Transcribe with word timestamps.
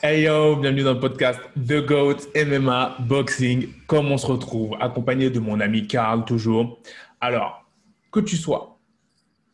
Hey 0.00 0.22
yo, 0.22 0.54
bienvenue 0.54 0.84
dans 0.84 0.94
le 0.94 1.00
podcast 1.00 1.40
The 1.56 1.84
Goat 1.84 2.18
MMA 2.36 2.98
Boxing. 3.00 3.66
Comme 3.88 4.12
on 4.12 4.16
se 4.16 4.28
retrouve, 4.28 4.76
accompagné 4.78 5.28
de 5.28 5.40
mon 5.40 5.58
ami 5.58 5.88
Karl 5.88 6.24
toujours. 6.24 6.78
Alors, 7.20 7.64
que 8.12 8.20
tu 8.20 8.36
sois 8.36 8.78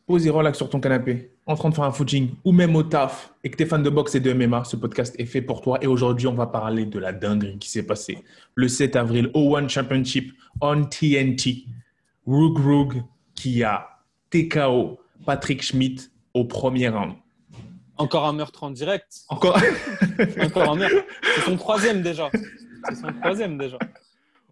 posé 0.05 0.29
relax 0.29 0.55
sur 0.55 0.69
ton 0.69 0.79
canapé, 0.79 1.31
en 1.47 1.55
train 1.55 1.69
de 1.69 1.73
faire 1.73 1.85
un 1.85 1.91
footing 1.91 2.29
ou 2.43 2.51
même 2.51 2.75
au 2.75 2.83
taf 2.83 3.33
et 3.43 3.49
que 3.49 3.57
tu 3.57 3.63
es 3.63 3.65
fan 3.65 3.81
de 3.81 3.89
boxe 3.89 4.13
et 4.13 4.19
de 4.19 4.31
MMA, 4.33 4.65
ce 4.65 4.75
podcast 4.75 5.15
est 5.17 5.25
fait 5.25 5.41
pour 5.41 5.61
toi. 5.61 5.79
Et 5.81 5.87
aujourd'hui, 5.87 6.27
on 6.27 6.35
va 6.35 6.45
parler 6.45 6.85
de 6.85 6.99
la 6.99 7.11
dinguerie 7.11 7.57
qui 7.57 7.71
s'est 7.71 7.87
passée 7.87 8.19
le 8.53 8.67
7 8.67 8.97
avril 8.97 9.31
au 9.33 9.55
One 9.55 9.67
Championship 9.67 10.31
on 10.61 10.83
TNT. 10.83 11.65
Rug 12.27 12.59
Rug 12.59 13.03
qui 13.33 13.63
a 13.63 13.87
TKO 14.29 14.99
Patrick 15.25 15.63
Schmidt 15.63 16.11
au 16.35 16.45
premier 16.45 16.89
round. 16.89 17.13
Encore 17.97 18.25
un 18.25 18.33
meurtre 18.33 18.63
en 18.63 18.71
direct. 18.71 19.21
Encore 19.29 19.57
Encore 20.41 20.71
un 20.71 20.75
meurtre. 20.75 21.03
C'est 21.35 21.41
son 21.41 21.57
troisième 21.57 22.01
déjà. 22.01 22.29
C'est 22.89 22.95
son 22.95 23.13
troisième 23.21 23.57
déjà. 23.57 23.77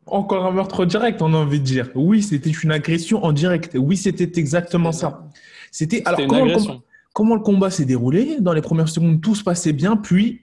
Encore 0.06 0.46
un 0.46 0.52
meurtre 0.52 0.86
direct, 0.86 1.22
on 1.22 1.34
a 1.34 1.38
envie 1.38 1.60
de 1.60 1.66
dire. 1.66 1.90
Oui, 1.96 2.24
c'était 2.24 2.52
une 2.52 2.72
agression 2.72 3.24
en 3.24 3.32
direct. 3.32 3.78
Oui, 3.80 3.98
c'était 3.98 4.40
exactement 4.40 4.92
ça. 4.92 5.24
C'était 5.72 6.04
alors 6.06 6.20
comment 6.28 6.46
le, 6.46 6.54
combat, 6.56 6.80
comment 7.14 7.36
le 7.36 7.42
combat 7.42 7.70
s'est 7.70 7.86
déroulé 7.86 8.38
Dans 8.40 8.54
les 8.54 8.62
premières 8.62 8.90
secondes, 8.90 9.22
tout 9.22 9.36
se 9.36 9.44
passait 9.44 9.74
bien, 9.74 9.96
puis 9.96 10.42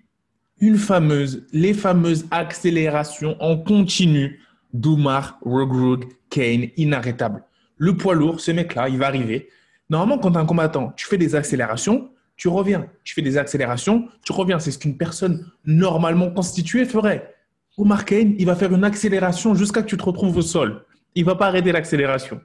une 0.61 0.77
fameuse, 0.77 1.47
les 1.53 1.75
fameuses 1.75 2.27
accélérations 2.31 3.37
en 3.41 3.57
continu 3.57 4.41
d'Oumar 4.73 5.39
Rogrug 5.43 6.05
Kane, 6.29 6.69
inarrêtable. 6.77 7.45
Le 7.77 7.97
poids 7.97 8.15
lourd, 8.15 8.41
ce 8.41 8.51
mec-là, 8.51 8.89
il 8.89 8.99
va 8.99 9.07
arriver. 9.07 9.49
Normalement, 9.89 10.19
quand 10.19 10.37
un 10.37 10.45
combattant, 10.45 10.93
tu 10.97 11.07
fais 11.07 11.19
des 11.19 11.35
accélérations, 11.35 12.11
tu 12.41 12.49
reviens. 12.49 12.87
Tu 13.05 13.13
fais 13.13 13.21
des 13.21 13.37
accélérations, 13.37 14.09
tu 14.25 14.33
reviens. 14.33 14.59
C'est 14.59 14.71
ce 14.71 14.79
qu'une 14.79 14.97
personne 14.97 15.47
normalement 15.67 16.31
constituée 16.31 16.87
ferait. 16.87 17.35
Omar 17.77 18.07
Kane, 18.07 18.35
il 18.39 18.47
va 18.47 18.57
faire 18.57 18.73
une 18.75 18.83
accélération 18.83 19.55
jusqu'à 19.55 19.83
que 19.83 19.89
tu 19.89 19.99
te 19.99 20.03
retrouves 20.03 20.39
au 20.39 20.43
sol. 20.43 20.87
Il 21.15 21.27
va 21.27 21.35
pas 21.35 21.49
arrêter 21.49 21.71
l'accélération. 21.71 22.41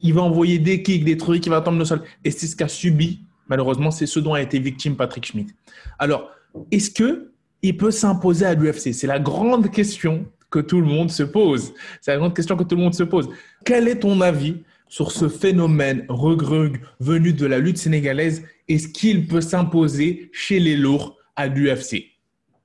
Il 0.00 0.14
va 0.14 0.22
envoyer 0.22 0.60
des 0.60 0.84
kicks, 0.84 1.04
des 1.04 1.16
trucs, 1.16 1.44
il 1.46 1.50
va 1.50 1.60
tomber 1.62 1.82
au 1.82 1.84
sol. 1.84 2.02
Et 2.24 2.30
c'est 2.30 2.46
ce 2.46 2.54
qu'a 2.54 2.68
subi, 2.68 3.22
malheureusement, 3.48 3.90
c'est 3.90 4.06
ce 4.06 4.20
dont 4.20 4.34
a 4.34 4.40
été 4.40 4.60
victime 4.60 4.94
Patrick 4.94 5.26
Schmidt. 5.26 5.52
Alors, 5.98 6.30
est-ce 6.70 6.92
que 6.92 7.32
il 7.62 7.76
peut 7.76 7.90
s'imposer 7.90 8.46
à 8.46 8.54
l'UFC 8.54 8.94
C'est 8.94 9.08
la 9.08 9.18
grande 9.18 9.72
question 9.72 10.26
que 10.48 10.60
tout 10.60 10.80
le 10.80 10.86
monde 10.86 11.10
se 11.10 11.24
pose. 11.24 11.74
C'est 12.00 12.12
la 12.12 12.18
grande 12.18 12.36
question 12.36 12.56
que 12.56 12.62
tout 12.62 12.76
le 12.76 12.82
monde 12.82 12.94
se 12.94 13.02
pose. 13.02 13.28
Quel 13.64 13.88
est 13.88 13.98
ton 13.98 14.20
avis 14.20 14.62
sur 14.90 15.12
ce 15.12 15.28
phénomène 15.28 16.04
regrug 16.08 16.82
venu 16.98 17.32
de 17.32 17.46
la 17.46 17.58
lutte 17.58 17.78
sénégalaise 17.78 18.44
Est-ce 18.68 18.88
qu'il 18.88 19.28
peut 19.28 19.40
s'imposer 19.40 20.28
chez 20.32 20.58
les 20.58 20.76
lourds 20.76 21.16
à 21.36 21.46
l'UFC, 21.46 22.10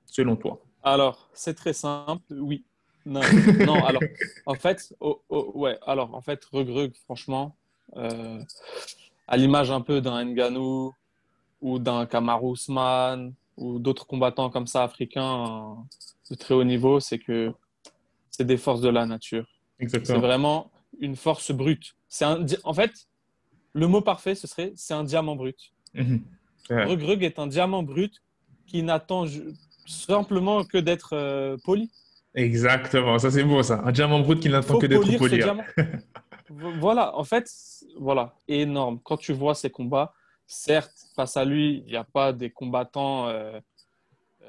selon 0.04 0.36
toi? 0.36 0.60
Alors, 0.82 1.30
c'est 1.32 1.54
très 1.54 1.72
simple. 1.72 2.22
Oui. 2.30 2.64
Non, 3.06 3.20
non 3.64 3.84
alors, 3.84 4.02
en 4.44 4.54
fait, 4.54 4.92
oh, 5.00 5.22
oh, 5.28 5.52
ouais, 5.54 5.78
alors, 5.86 6.14
en 6.14 6.20
fait, 6.20 6.44
Regrug, 6.46 6.92
franchement, 7.04 7.56
euh, 7.96 8.40
à 9.28 9.36
l'image 9.36 9.70
un 9.70 9.80
peu 9.80 10.00
d'un 10.00 10.24
Ngannou 10.24 10.92
ou 11.60 11.78
d'un 11.78 12.06
Kamaru 12.06 12.54
Usman 12.54 13.32
ou 13.56 13.78
d'autres 13.78 14.06
combattants 14.06 14.50
comme 14.50 14.66
ça 14.66 14.82
africains 14.82 15.44
euh, 15.44 16.30
de 16.30 16.34
très 16.34 16.54
haut 16.54 16.64
niveau, 16.64 16.98
c'est 16.98 17.20
que 17.20 17.52
c'est 18.30 18.44
des 18.44 18.56
forces 18.56 18.80
de 18.80 18.88
la 18.88 19.06
nature. 19.06 19.46
C'est 19.78 20.10
vraiment 20.10 20.72
une 20.98 21.14
force 21.14 21.52
brute. 21.52 21.95
C'est 22.08 22.24
un, 22.24 22.44
en 22.64 22.74
fait, 22.74 22.92
le 23.72 23.86
mot 23.86 24.00
parfait, 24.00 24.34
ce 24.34 24.46
serait 24.46 24.72
c'est 24.76 24.94
un 24.94 25.04
diamant 25.04 25.36
brut. 25.36 25.72
Regrug 26.70 27.22
est 27.22 27.38
un 27.38 27.46
diamant 27.46 27.82
brut 27.82 28.22
qui 28.66 28.82
n'attend 28.82 29.24
simplement 29.86 30.64
que 30.64 30.78
d'être 30.78 31.14
euh, 31.14 31.56
poli. 31.64 31.90
Exactement, 32.34 33.18
ça 33.18 33.30
c'est 33.30 33.44
beau 33.44 33.62
ça. 33.62 33.80
Un 33.84 33.92
diamant 33.92 34.20
brut 34.20 34.40
qui 34.40 34.48
n'attend 34.48 34.78
que 34.78 34.86
d'être 34.86 35.16
poli. 35.18 35.42
hein. 35.42 35.58
voilà, 36.80 37.16
en 37.16 37.24
fait, 37.24 37.50
voilà, 37.98 38.34
énorme. 38.48 39.00
Quand 39.02 39.16
tu 39.16 39.32
vois 39.32 39.54
ces 39.54 39.70
combats, 39.70 40.12
certes, 40.46 41.06
face 41.14 41.36
à 41.36 41.44
lui, 41.44 41.82
il 41.86 41.90
n'y 41.90 41.96
a 41.96 42.04
pas 42.04 42.32
des 42.32 42.50
combattants 42.50 43.28
euh, 43.28 43.58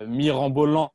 euh, 0.02 0.08
mirambolants, 0.08 0.94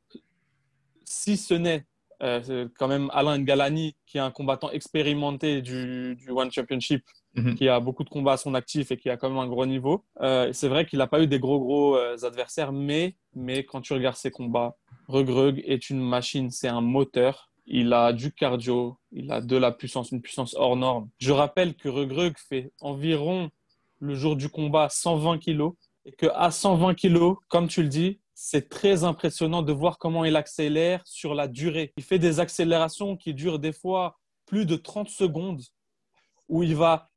si 1.03 1.37
ce 1.37 1.53
n'est 1.53 1.85
euh, 2.21 2.41
c'est 2.43 2.67
quand 2.77 2.87
même 2.87 3.09
Alain 3.13 3.39
Galani, 3.39 3.95
qui 4.05 4.17
est 4.17 4.21
un 4.21 4.31
combattant 4.31 4.69
expérimenté 4.71 5.61
du, 5.61 6.15
du 6.15 6.29
One 6.31 6.51
Championship, 6.51 7.03
Mhm. 7.35 7.55
qui 7.55 7.67
a 7.67 7.79
beaucoup 7.79 8.03
de 8.03 8.09
combats 8.09 8.33
à 8.33 8.37
son 8.37 8.53
actif 8.53 8.91
et 8.91 8.97
qui 8.97 9.09
a 9.09 9.17
quand 9.17 9.27
même 9.27 9.39
un 9.39 9.47
gros 9.47 9.65
niveau. 9.65 10.05
Euh, 10.21 10.53
c'est 10.53 10.67
vrai 10.67 10.85
qu'il 10.85 10.99
n'a 10.99 11.07
pas 11.07 11.19
eu 11.19 11.25
des 11.25 11.39
gros, 11.39 11.59
gros 11.59 11.97
euh, 11.97 12.15
adversaires, 12.21 12.71
mais, 12.71 13.15
mais 13.35 13.63
quand 13.63 13.81
tu 13.81 13.93
regardes 13.93 14.17
ses 14.17 14.29
combats, 14.29 14.75
Regrug 15.07 15.63
est 15.65 15.89
une 15.89 15.99
machine, 15.99 16.51
c'est 16.51 16.67
un 16.67 16.81
moteur. 16.81 17.49
Il 17.65 17.91
a 17.93 18.13
du 18.13 18.31
cardio, 18.31 18.97
il 19.11 19.31
a 19.31 19.41
de 19.41 19.57
la 19.57 19.71
puissance, 19.71 20.11
une 20.11 20.21
puissance 20.21 20.53
hors 20.55 20.75
norme. 20.75 21.09
Je 21.17 21.31
rappelle 21.31 21.73
que 21.73 21.89
Regrug 21.89 22.35
fait 22.37 22.71
environ 22.81 23.49
le 23.99 24.13
jour 24.13 24.35
du 24.35 24.47
combat 24.49 24.89
120 24.89 25.39
kilos 25.39 25.73
et 26.05 26.11
que 26.11 26.27
à 26.35 26.51
120 26.51 26.93
kilos, 26.93 27.37
comme 27.47 27.67
tu 27.67 27.81
le 27.81 27.89
dis, 27.89 28.19
c'est 28.45 28.67
très 28.67 29.05
impressionnant 29.05 29.61
de 29.61 29.71
voir 29.71 29.97
comment 29.97 30.25
il 30.25 30.35
accélère 30.35 31.01
sur 31.05 31.33
la 31.33 31.47
durée. 31.47 31.93
Il 31.95 32.03
fait 32.03 32.19
des 32.19 32.41
accélérations 32.41 33.15
qui 33.15 33.33
durent 33.33 33.57
des 33.57 33.71
fois 33.71 34.19
plus 34.45 34.65
de 34.65 34.75
30 34.75 35.07
secondes 35.07 35.61
où 36.49 36.61
il 36.61 36.75
va 36.75 37.09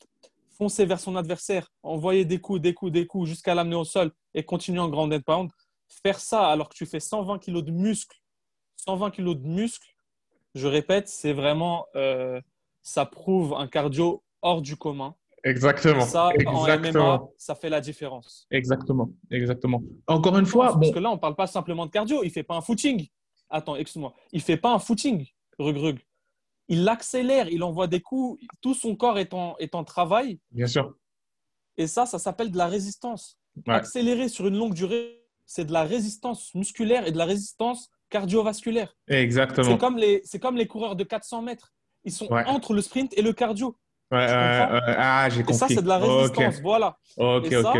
foncer 0.56 0.86
vers 0.86 1.00
son 1.00 1.16
adversaire, 1.16 1.68
envoyer 1.82 2.24
des 2.24 2.40
coups, 2.40 2.60
des 2.60 2.74
coups, 2.74 2.92
des 2.92 3.08
coups 3.08 3.28
jusqu'à 3.28 3.56
l'amener 3.56 3.74
au 3.74 3.82
sol 3.82 4.12
et 4.34 4.44
continuer 4.44 4.78
en 4.78 4.88
ground 4.88 5.12
and 5.12 5.22
pound. 5.22 5.50
Faire 5.88 6.20
ça 6.20 6.46
alors 6.46 6.68
que 6.68 6.76
tu 6.76 6.86
fais 6.86 7.00
120 7.00 7.40
kilos 7.40 7.64
de 7.64 7.72
muscles, 7.72 8.18
120 8.76 9.10
kilos 9.10 9.36
de 9.36 9.48
muscles, 9.48 9.96
je 10.54 10.68
répète, 10.68 11.08
c'est 11.08 11.32
vraiment, 11.32 11.86
euh, 11.96 12.40
ça 12.84 13.04
prouve 13.04 13.52
un 13.54 13.66
cardio 13.66 14.22
hors 14.42 14.62
du 14.62 14.76
commun. 14.76 15.16
Exactement. 15.46 16.00
Ça, 16.04 16.28
en 16.28 16.30
MMA, 16.64 16.74
Exactement. 16.74 17.32
ça 17.38 17.54
fait 17.54 17.68
la 17.70 17.80
différence. 17.80 18.46
Exactement. 18.50 19.10
Exactement. 19.30 19.82
Encore 20.06 20.36
une 20.38 20.46
fois, 20.46 20.66
Parce 20.66 20.78
bon, 20.78 20.92
que 20.92 20.98
là, 20.98 21.10
on 21.10 21.18
parle 21.18 21.36
pas 21.36 21.46
simplement 21.46 21.86
de 21.86 21.90
cardio, 21.90 22.22
il 22.24 22.30
fait 22.30 22.42
pas 22.42 22.56
un 22.56 22.60
footing. 22.60 23.06
Attends, 23.48 23.76
excuse-moi, 23.76 24.12
il 24.32 24.40
fait 24.42 24.56
pas 24.56 24.72
un 24.72 24.78
footing, 24.78 25.24
Regrug. 25.58 26.00
Il 26.68 26.88
accélère, 26.88 27.48
il 27.48 27.62
envoie 27.62 27.86
des 27.86 28.00
coups, 28.00 28.44
tout 28.60 28.74
son 28.74 28.96
corps 28.96 29.18
est 29.20 29.32
en, 29.32 29.56
est 29.58 29.74
en 29.76 29.84
travail. 29.84 30.40
bien 30.50 30.66
sûr. 30.66 30.94
Et 31.78 31.86
ça, 31.86 32.06
ça 32.06 32.18
s'appelle 32.18 32.50
de 32.50 32.56
la 32.58 32.66
résistance. 32.66 33.38
Ouais. 33.66 33.74
Accélérer 33.74 34.28
sur 34.28 34.46
une 34.48 34.56
longue 34.56 34.74
durée, 34.74 35.22
c'est 35.44 35.64
de 35.64 35.72
la 35.72 35.84
résistance 35.84 36.52
musculaire 36.54 37.06
et 37.06 37.12
de 37.12 37.18
la 37.18 37.24
résistance 37.24 37.88
cardiovasculaire. 38.10 38.96
Exactement. 39.08 39.68
C'est 39.70 39.78
comme, 39.78 39.96
les, 39.98 40.22
c'est 40.24 40.40
comme 40.40 40.56
les 40.56 40.66
coureurs 40.66 40.96
de 40.96 41.04
400 41.04 41.42
mètres. 41.42 41.72
Ils 42.04 42.12
sont 42.12 42.26
Ouais. 42.32 42.44
entre 42.46 42.72
le 42.74 42.80
sprint 42.82 43.16
et 43.16 43.22
le 43.22 43.32
cardio. 43.32 43.76
Ouais, 44.12 44.18
ouais. 44.18 44.26
Ah, 44.28 45.28
j'ai 45.30 45.40
Et 45.40 45.42
compris. 45.42 45.58
ça, 45.58 45.68
c'est 45.68 45.82
de 45.82 45.88
la 45.88 45.98
résistance. 45.98 46.60
Voilà. 46.60 46.96
Ok, 47.16 47.46
ok. 47.46 47.52
Et 47.52 47.62
ça. 47.62 47.72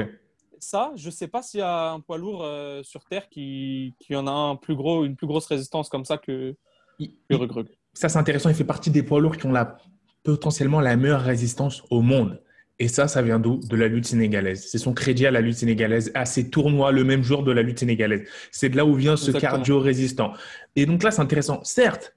Ça, 0.59 0.93
je 0.97 1.07
ne 1.07 1.13
sais 1.13 1.29
pas 1.29 1.43
s'il 1.43 1.61
y 1.61 1.63
a 1.63 1.91
un 1.91 2.01
poids 2.01 2.19
lourd 2.19 2.43
euh, 2.43 2.83
sur 2.83 3.05
Terre 3.05 3.29
qui, 3.29 3.95
qui 4.01 4.17
en 4.17 4.27
a 4.27 4.31
un 4.31 4.57
plus 4.57 4.75
gros, 4.75 5.05
une 5.05 5.15
plus 5.15 5.27
grosse 5.27 5.47
résistance 5.47 5.89
comme 5.89 6.05
ça 6.05 6.17
que, 6.19 6.57
que 6.99 7.35
Regrug. 7.37 7.69
Ça, 7.93 8.09
c'est 8.09 8.19
intéressant. 8.19 8.49
Il 8.49 8.55
fait 8.55 8.65
partie 8.65 8.91
des 8.91 9.03
poids 9.03 9.21
lourds 9.21 9.37
qui 9.37 9.47
ont 9.47 9.53
la, 9.53 9.77
potentiellement 10.25 10.81
la 10.81 10.97
meilleure 10.97 11.21
résistance 11.21 11.83
au 11.91 12.01
monde. 12.01 12.43
Et 12.79 12.89
ça, 12.89 13.07
ça 13.07 13.23
vient 13.23 13.39
d'où? 13.39 13.61
De 13.69 13.77
la 13.77 13.87
lutte 13.87 14.07
sénégalaise. 14.07 14.67
C'est 14.69 14.79
son 14.79 14.93
crédit 14.93 15.27
à 15.27 15.31
la 15.31 15.41
lutte 15.41 15.57
sénégalaise, 15.57 16.11
à 16.15 16.25
ces 16.25 16.51
tournois 16.51 16.91
le 16.91 17.05
même 17.05 17.23
jour 17.23 17.43
de 17.43 17.53
la 17.53 17.63
lutte 17.63 17.79
sénégalaise. 17.79 18.27
C'est 18.51 18.69
de 18.71 18.77
là 18.77 18.85
où 18.85 18.95
vient 18.95 19.17
ce 19.17 19.31
Exactement. 19.31 19.53
cardio 19.53 19.79
résistant. 19.81 20.33
Et 20.75 20.85
donc 20.85 21.03
là, 21.03 21.11
c'est 21.11 21.23
intéressant. 21.23 21.63
Certes, 21.65 22.15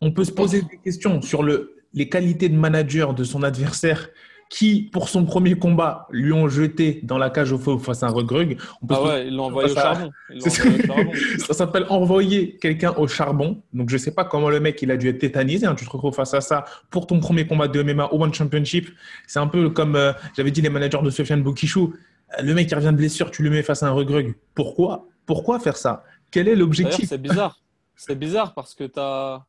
on 0.00 0.12
peut 0.12 0.24
se 0.24 0.32
poser 0.32 0.62
des 0.62 0.78
questions 0.78 1.20
sur 1.20 1.42
le, 1.42 1.79
les 1.94 2.08
qualités 2.08 2.48
de 2.48 2.56
manager 2.56 3.14
de 3.14 3.24
son 3.24 3.42
adversaire 3.42 4.08
qui, 4.48 4.90
pour 4.92 5.08
son 5.08 5.24
premier 5.24 5.54
combat, 5.54 6.08
lui 6.10 6.32
ont 6.32 6.48
jeté 6.48 7.00
dans 7.04 7.18
la 7.18 7.30
cage 7.30 7.52
au 7.52 7.58
feu 7.58 7.78
face 7.78 8.02
à 8.02 8.06
un 8.06 8.10
regrug. 8.10 8.58
On 8.82 8.86
peut 8.86 8.94
Ah 8.98 9.02
ouais, 9.04 9.26
ils 9.28 9.36
l'ont 9.36 9.44
envoyé 9.44 9.70
au 9.70 9.74
Ça- 9.74 9.92
envoyé 9.92 10.10
au 10.44 10.50
charbon. 10.50 11.12
ça 11.38 11.54
s'appelle 11.54 11.86
envoyer 11.88 12.56
quelqu'un 12.56 12.92
au 12.96 13.06
charbon. 13.06 13.62
Donc, 13.72 13.90
je 13.90 13.96
sais 13.96 14.10
pas 14.12 14.24
comment 14.24 14.50
le 14.50 14.58
mec, 14.58 14.82
il 14.82 14.90
a 14.90 14.96
dû 14.96 15.08
être 15.08 15.18
tétanisé. 15.20 15.66
hein. 15.66 15.76
Tu 15.76 15.84
te 15.84 15.90
retrouves 15.90 16.14
face 16.14 16.34
à 16.34 16.40
ça 16.40 16.64
pour 16.90 17.06
ton 17.06 17.20
premier 17.20 17.46
combat 17.46 17.68
de 17.68 17.80
MMA 17.80 18.12
au 18.12 18.20
One 18.20 18.34
Championship. 18.34 18.88
C'est 19.28 19.38
un 19.38 19.46
peu 19.46 19.70
comme 19.70 19.94
euh, 19.94 20.12
j'avais 20.36 20.50
dit 20.50 20.62
les 20.62 20.70
managers 20.70 20.98
de 21.02 21.10
Sofiane 21.10 21.44
Bokichou. 21.44 21.94
Euh, 22.38 22.42
Le 22.42 22.52
mec, 22.52 22.68
qui 22.68 22.74
revient 22.74 22.86
de 22.86 22.96
blessure, 22.96 23.30
tu 23.30 23.44
le 23.44 23.50
mets 23.50 23.62
face 23.62 23.84
à 23.84 23.86
un 23.86 23.92
regrug. 23.92 24.34
Pourquoi? 24.56 25.06
Pourquoi 25.26 25.60
faire 25.60 25.76
ça? 25.76 26.02
Quel 26.32 26.48
est 26.48 26.56
l'objectif? 26.56 27.08
C'est 27.08 27.22
bizarre. 27.22 27.60
C'est 27.94 28.18
bizarre 28.18 28.52
parce 28.54 28.74
que 28.74 28.82
tu 28.84 28.98
as. 28.98 29.44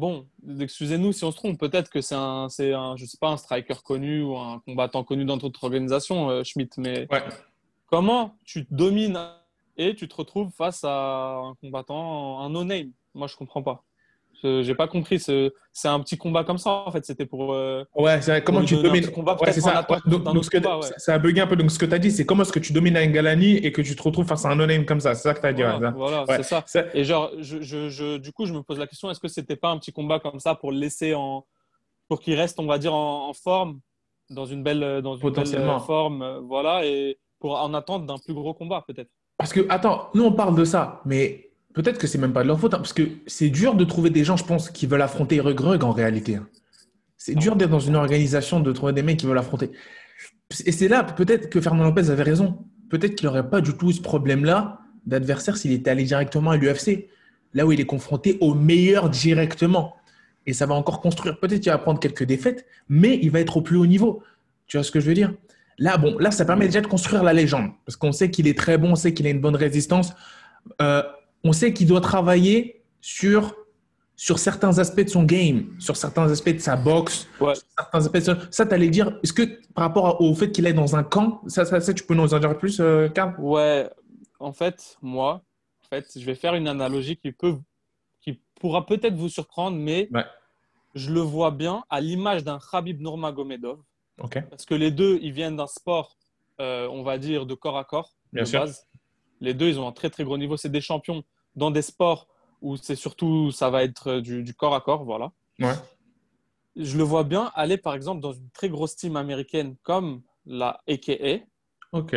Bon, 0.00 0.26
excusez-nous 0.58 1.12
si 1.12 1.24
on 1.24 1.30
se 1.30 1.36
trompe. 1.36 1.60
Peut-être 1.60 1.90
que 1.90 2.00
c'est 2.00 2.14
un, 2.14 2.48
c'est 2.48 2.72
un, 2.72 2.96
je 2.96 3.04
sais 3.04 3.18
pas, 3.20 3.28
un 3.28 3.36
striker 3.36 3.74
connu 3.84 4.22
ou 4.22 4.34
un 4.38 4.58
combattant 4.60 5.04
connu 5.04 5.26
dans 5.26 5.36
toute 5.36 5.62
organisation, 5.62 6.30
euh, 6.30 6.42
Schmidt. 6.42 6.70
Mais 6.78 7.06
Ouais. 7.10 7.22
comment 7.84 8.34
tu 8.46 8.66
domines 8.70 9.20
et 9.76 9.94
tu 9.94 10.08
te 10.08 10.14
retrouves 10.14 10.50
face 10.56 10.84
à 10.84 11.40
un 11.44 11.54
combattant, 11.56 12.40
un 12.40 12.48
no-name? 12.48 12.92
Moi, 13.12 13.26
je 13.26 13.36
comprends 13.36 13.62
pas. 13.62 13.84
J'ai 14.42 14.74
pas 14.74 14.88
compris. 14.88 15.18
ce- 15.20 15.52
C'est 15.72 15.88
un 15.88 16.00
petit 16.00 16.16
combat 16.16 16.42
comme 16.44 16.58
ça, 16.58 16.70
en 16.86 16.90
fait. 16.90 17.04
C'était 17.04 17.26
pour. 17.26 17.52
euh, 17.52 17.84
Ouais, 17.94 18.20
c'est 18.22 18.30
vrai. 18.32 18.44
Comment 18.44 18.64
tu 18.64 18.74
domines 18.76 19.04
Ouais, 19.06 19.52
c'est 19.52 19.60
ça. 19.60 19.86
donc, 20.06 20.22
donc 20.24 20.44
ce 20.44 20.50
combat, 20.50 20.78
ouais. 20.78 20.88
ça 20.96 21.14
a 21.14 21.18
bugué 21.18 21.40
un 21.40 21.46
peu. 21.46 21.56
Donc, 21.56 21.70
ce 21.70 21.78
que 21.78 21.86
tu 21.86 21.94
as 21.94 21.98
dit, 21.98 22.10
c'est 22.10 22.26
comment 22.26 22.42
est-ce 22.42 22.52
que 22.52 22.58
tu 22.58 22.72
domines 22.72 22.96
un 22.96 23.06
Ngalani 23.06 23.56
et 23.56 23.72
que 23.72 23.82
tu 23.82 23.94
te 23.96 24.02
retrouves 24.02 24.26
face 24.26 24.44
à 24.44 24.50
un 24.50 24.56
no-name 24.56 24.84
comme 24.84 25.00
ça. 25.00 25.14
C'est 25.14 25.22
ça 25.22 25.34
que 25.34 25.40
tu 25.40 25.46
as 25.46 25.52
dit. 25.52 25.62
Voilà, 25.96 26.24
Ouais. 26.28 26.42
c'est 26.42 26.62
ça. 26.64 26.64
Et 26.94 27.04
genre, 27.04 27.30
je, 27.38 27.60
je, 27.62 27.88
je- 27.88 28.16
du 28.18 28.32
coup, 28.32 28.46
je 28.46 28.52
me 28.52 28.62
pose 28.62 28.78
la 28.78 28.86
question 28.86 29.10
est-ce 29.10 29.20
que 29.20 29.28
c'était 29.28 29.56
pas 29.56 29.68
un 29.68 29.78
petit 29.78 29.92
combat 29.92 30.18
comme 30.20 30.40
ça 30.40 30.54
pour 30.54 30.72
le 30.72 30.78
laisser 30.78 31.14
en. 31.14 31.44
pour 32.08 32.20
qu'il 32.20 32.34
reste, 32.34 32.58
on 32.58 32.66
va 32.66 32.78
dire, 32.78 32.92
en, 32.92 33.28
en 33.28 33.32
forme, 33.32 33.78
dans 34.30 34.44
une 34.46 34.62
belle, 34.64 35.00
dans 35.02 35.14
une 35.14 35.22
belle 35.22 35.32
Potentiellement. 35.32 35.76
euh, 35.76 35.80
forme, 35.80 36.22
euh, 36.22 36.40
voilà, 36.40 36.84
et 36.84 37.18
pour 37.38 37.54
en 37.60 37.72
attente 37.74 38.04
d'un 38.06 38.18
plus 38.18 38.34
gros 38.34 38.52
combat, 38.54 38.82
peut-être. 38.86 39.08
Parce 39.38 39.52
que, 39.52 39.64
attends, 39.68 40.08
nous 40.14 40.24
on 40.24 40.32
parle 40.32 40.56
de 40.56 40.64
ça, 40.64 41.00
mais 41.04 41.49
peut-être 41.72 41.98
que 41.98 42.06
c'est 42.06 42.18
même 42.18 42.32
pas 42.32 42.42
de 42.42 42.48
leur 42.48 42.58
faute, 42.58 42.74
hein, 42.74 42.78
parce 42.78 42.92
que 42.92 43.02
c'est 43.26 43.48
dur 43.48 43.74
de 43.74 43.84
trouver 43.84 44.10
des 44.10 44.24
gens, 44.24 44.36
je 44.36 44.44
pense, 44.44 44.70
qui 44.70 44.86
veulent 44.86 45.02
affronter 45.02 45.40
Rug 45.40 45.60
Rug 45.60 45.84
en 45.84 45.92
réalité. 45.92 46.36
hein. 46.36 46.46
C'est 47.16 47.34
dur 47.34 47.54
d'être 47.56 47.70
dans 47.70 47.80
une 47.80 47.96
organisation, 47.96 48.60
de 48.60 48.72
trouver 48.72 48.92
des 48.94 49.02
mecs 49.02 49.18
qui 49.18 49.26
veulent 49.26 49.38
affronter. 49.38 49.70
Et 50.64 50.72
c'est 50.72 50.88
là, 50.88 51.04
peut-être 51.04 51.50
que 51.50 51.60
Fernand 51.60 51.84
Lopez 51.84 52.08
avait 52.10 52.22
raison. 52.22 52.64
Peut-être 52.88 53.14
qu'il 53.14 53.26
n'aurait 53.26 53.48
pas 53.48 53.60
du 53.60 53.76
tout 53.76 53.92
ce 53.92 54.00
problème-là 54.00 54.80
d'adversaire 55.06 55.56
s'il 55.56 55.72
était 55.72 55.90
allé 55.90 56.04
directement 56.04 56.50
à 56.50 56.56
l'UFC, 56.56 57.08
là 57.54 57.66
où 57.66 57.72
il 57.72 57.80
est 57.80 57.86
confronté 57.86 58.38
au 58.40 58.54
meilleur 58.54 59.10
directement. 59.10 59.96
Et 60.46 60.54
ça 60.54 60.64
va 60.66 60.74
encore 60.74 61.00
construire. 61.00 61.38
Peut-être 61.38 61.60
qu'il 61.60 61.70
va 61.70 61.78
prendre 61.78 62.00
quelques 62.00 62.24
défaites, 62.24 62.66
mais 62.88 63.18
il 63.22 63.30
va 63.30 63.40
être 63.40 63.58
au 63.58 63.62
plus 63.62 63.76
haut 63.76 63.86
niveau. 63.86 64.22
Tu 64.66 64.78
vois 64.78 64.84
ce 64.84 64.90
que 64.90 64.98
je 64.98 65.06
veux 65.06 65.14
dire? 65.14 65.34
Là, 65.78 65.98
bon, 65.98 66.18
là, 66.18 66.30
ça 66.30 66.44
permet 66.44 66.66
déjà 66.66 66.80
de 66.80 66.86
construire 66.86 67.22
la 67.22 67.32
légende. 67.32 67.70
Parce 67.84 67.96
qu'on 67.96 68.12
sait 68.12 68.30
qu'il 68.30 68.48
est 68.48 68.56
très 68.56 68.78
bon, 68.78 68.92
on 68.92 68.96
sait 68.96 69.12
qu'il 69.14 69.26
a 69.26 69.30
une 69.30 69.40
bonne 69.40 69.56
résistance. 69.56 70.12
Euh, 70.80 71.02
on 71.44 71.52
sait 71.52 71.72
qu'il 71.72 71.86
doit 71.86 72.00
travailler 72.00 72.82
sur, 73.00 73.54
sur 74.16 74.38
certains 74.38 74.78
aspects 74.78 75.00
de 75.04 75.08
son 75.08 75.22
game, 75.24 75.74
sur 75.78 75.96
certains 75.96 76.30
aspects 76.30 76.50
de 76.50 76.58
sa 76.58 76.76
boxe, 76.76 77.26
Ouais. 77.40 77.54
sur 77.54 77.64
certains 77.78 77.98
aspects 78.06 78.16
de 78.30 78.36
Ça, 78.50 78.66
tu 78.66 78.74
allais 78.74 78.90
dire, 78.90 79.18
est-ce 79.22 79.32
que 79.32 79.42
par 79.74 79.84
rapport 79.84 80.20
au 80.20 80.34
fait 80.34 80.50
qu'il 80.52 80.66
est 80.66 80.72
dans 80.74 80.96
un 80.96 81.02
camp, 81.02 81.40
ça, 81.46 81.64
ça, 81.64 81.80
ça, 81.80 81.94
tu 81.94 82.04
peux 82.04 82.14
nous 82.14 82.34
en 82.34 82.38
dire 82.38 82.56
plus, 82.58 82.80
euh, 82.80 83.08
Karl? 83.08 83.34
Ouais, 83.38 83.88
en 84.38 84.52
fait, 84.52 84.96
moi, 85.02 85.42
en 85.84 85.88
fait, 85.88 86.06
je 86.18 86.24
vais 86.24 86.34
faire 86.34 86.54
une 86.54 86.68
analogie 86.68 87.16
qui 87.16 87.32
peut, 87.32 87.56
qui 88.20 88.38
pourra 88.60 88.84
peut-être 88.86 89.14
vous 89.14 89.28
surprendre, 89.30 89.76
mais 89.78 90.08
Ouais. 90.12 90.24
je 90.94 91.10
le 91.12 91.20
vois 91.20 91.50
bien 91.50 91.82
à 91.88 92.00
l'image 92.00 92.44
d'un 92.44 92.58
Khabib 92.58 93.00
Nurmagomedov, 93.00 93.78
Ok, 94.22 94.42
parce 94.50 94.66
que 94.66 94.74
les 94.74 94.90
deux, 94.90 95.18
ils 95.22 95.32
viennent 95.32 95.56
d'un 95.56 95.66
sport, 95.66 96.18
euh, 96.60 96.86
on 96.90 97.02
va 97.02 97.16
dire, 97.16 97.46
de 97.46 97.54
corps 97.54 97.78
à 97.78 97.84
corps, 97.84 98.12
Bien 98.34 98.42
de 98.42 98.48
sûr. 98.48 98.60
base. 98.60 98.86
Les 99.40 99.54
deux, 99.54 99.68
ils 99.68 99.80
ont 99.80 99.88
un 99.88 99.92
très 99.92 100.10
très 100.10 100.24
gros 100.24 100.38
niveau. 100.38 100.56
C'est 100.56 100.68
des 100.68 100.80
champions 100.80 101.22
dans 101.56 101.70
des 101.70 101.82
sports 101.82 102.28
où 102.60 102.76
c'est 102.76 102.96
surtout, 102.96 103.50
ça 103.50 103.70
va 103.70 103.84
être 103.84 104.08
euh, 104.08 104.20
du, 104.20 104.42
du 104.42 104.54
corps 104.54 104.74
à 104.74 104.80
corps, 104.80 105.04
voilà. 105.04 105.32
ouais, 105.60 105.74
Je 106.76 106.98
le 106.98 107.04
vois 107.04 107.24
bien 107.24 107.50
aller, 107.54 107.78
par 107.78 107.94
exemple, 107.94 108.20
dans 108.20 108.32
une 108.32 108.50
très 108.50 108.68
grosse 108.68 108.96
team 108.96 109.16
américaine 109.16 109.76
comme 109.82 110.22
la 110.44 110.82
AKA, 110.88 111.44
ok, 111.92 112.16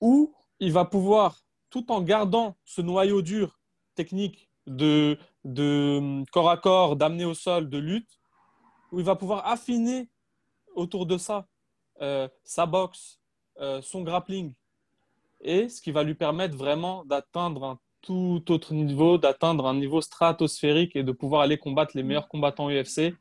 où 0.00 0.34
il 0.60 0.72
va 0.72 0.84
pouvoir, 0.84 1.40
tout 1.70 1.90
en 1.90 2.02
gardant 2.02 2.56
ce 2.64 2.82
noyau 2.82 3.22
dur 3.22 3.58
technique 3.94 4.48
de, 4.66 5.18
de 5.44 5.98
hum, 5.98 6.26
corps 6.30 6.50
à 6.50 6.56
corps, 6.56 6.96
d'amener 6.96 7.24
au 7.24 7.34
sol, 7.34 7.68
de 7.68 7.78
lutte, 7.78 8.20
où 8.92 9.00
il 9.00 9.04
va 9.04 9.16
pouvoir 9.16 9.46
affiner 9.46 10.08
autour 10.74 11.06
de 11.06 11.18
ça 11.18 11.48
euh, 12.00 12.28
sa 12.44 12.66
boxe, 12.66 13.20
euh, 13.58 13.82
son 13.82 14.02
grappling, 14.02 14.54
et 15.42 15.68
ce 15.68 15.80
qui 15.80 15.90
va 15.92 16.02
lui 16.02 16.14
permettre 16.14 16.56
vraiment 16.56 17.04
d'atteindre 17.04 17.64
un 17.64 17.78
tout 18.00 18.42
autre 18.48 18.74
niveau, 18.74 19.16
d'atteindre 19.18 19.66
un 19.66 19.74
niveau 19.74 20.00
stratosphérique 20.00 20.96
et 20.96 21.02
de 21.04 21.12
pouvoir 21.12 21.42
aller 21.42 21.56
combattre 21.58 21.92
les 21.94 22.02
meilleurs 22.02 22.28
combattants 22.28 22.68
UFC 22.68 23.14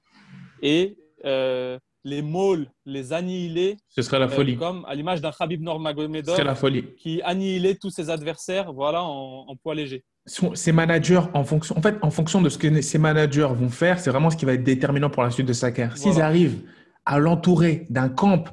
et 0.64 0.98
euh, 1.26 1.78
les 2.04 2.24
mauls, 2.24 2.68
les 2.86 3.14
annihiler, 3.14 3.78
ce 3.90 4.02
serait 4.02 4.18
la 4.18 4.26
euh, 4.26 4.30
folie. 4.30 4.58
comme 4.58 4.84
à 4.88 4.96
l'image 4.96 5.22
d'un 5.22 5.32
Khabib 5.32 5.62
Nurmagomedov 5.62 6.40
la 6.42 6.56
folie. 6.56 6.86
qui 6.98 7.22
annihilait 7.22 7.76
tous 7.76 7.92
ses 7.92 8.10
adversaires 8.10 8.74
voilà, 8.74 9.04
en, 9.04 9.46
en 9.48 9.56
poids 9.56 9.76
léger. 9.76 10.04
Ses 10.26 10.72
managers, 10.72 11.22
en 11.34 11.44
fonction, 11.44 11.78
en 11.78 11.82
fait, 11.82 11.98
en 12.04 12.12
fonction 12.12 12.42
de 12.42 12.50
ce 12.50 12.58
que 12.58 12.82
ses 12.82 12.98
managers 13.00 13.50
vont 13.56 13.70
faire, 13.70 14.00
c'est 14.00 14.10
vraiment 14.12 14.30
ce 14.32 14.38
qui 14.38 14.46
va 14.46 14.54
être 14.54 14.64
déterminant 14.64 15.10
pour 15.10 15.24
la 15.24 15.32
suite 15.32 15.48
de 15.48 15.54
sa 15.54 15.72
carrière. 15.72 15.98
S'ils 15.98 16.12
Voilà. 16.12 16.28
arrivent 16.28 16.62
à 17.06 17.18
l'entourer 17.20 17.86
d'un 17.90 18.10
camp, 18.10 18.44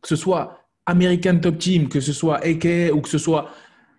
que 0.00 0.08
ce 0.08 0.16
soit 0.16 0.58
American 0.86 1.38
Top 1.38 1.58
Team, 1.58 1.88
que 1.88 2.00
ce 2.00 2.12
soit 2.12 2.38
AK 2.44 2.92
ou 2.94 3.00
que 3.00 3.08
ce 3.08 3.18
soit 3.18 3.48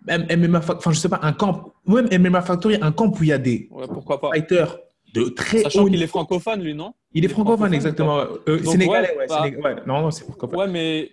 MMA, 0.06 0.58
enfin 0.58 0.92
je 0.92 0.98
sais 0.98 1.08
pas, 1.08 1.20
un 1.22 1.32
camp, 1.32 1.72
même 1.86 2.08
MMA 2.12 2.42
Factory, 2.42 2.76
un 2.80 2.92
camp 2.92 3.08
où 3.18 3.22
il 3.22 3.28
y 3.28 3.32
a 3.32 3.38
des 3.38 3.68
Ouais, 3.70 3.86
pourquoi 3.86 4.20
pas 4.20 4.30
fighters 4.34 4.76
de 5.14 5.24
très 5.30 5.60
Sachant 5.62 5.84
haut 5.84 5.86
qu'il 5.86 6.02
est 6.02 6.06
francophone, 6.08 6.60
lui, 6.62 6.74
non? 6.74 6.92
Il 7.12 7.24
est 7.24 7.28
francophone, 7.28 7.72
exactement. 7.72 8.18
Euh, 8.18 8.58
Donc, 8.58 8.64
sénégalais, 8.72 9.10
ouais, 9.12 9.18
ouais. 9.18 9.26
bah- 9.28 9.42
sénégalais, 9.44 9.74
ouais. 9.76 9.82
Non, 9.86 10.02
non, 10.02 10.10
c'est 10.10 10.24
francophone. 10.24 10.58
Ouais, 10.58 10.66
mais 10.68 11.10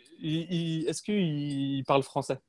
est-ce 0.87 1.01
qu'il 1.03 1.83
parle 1.85 2.03
français? 2.03 2.39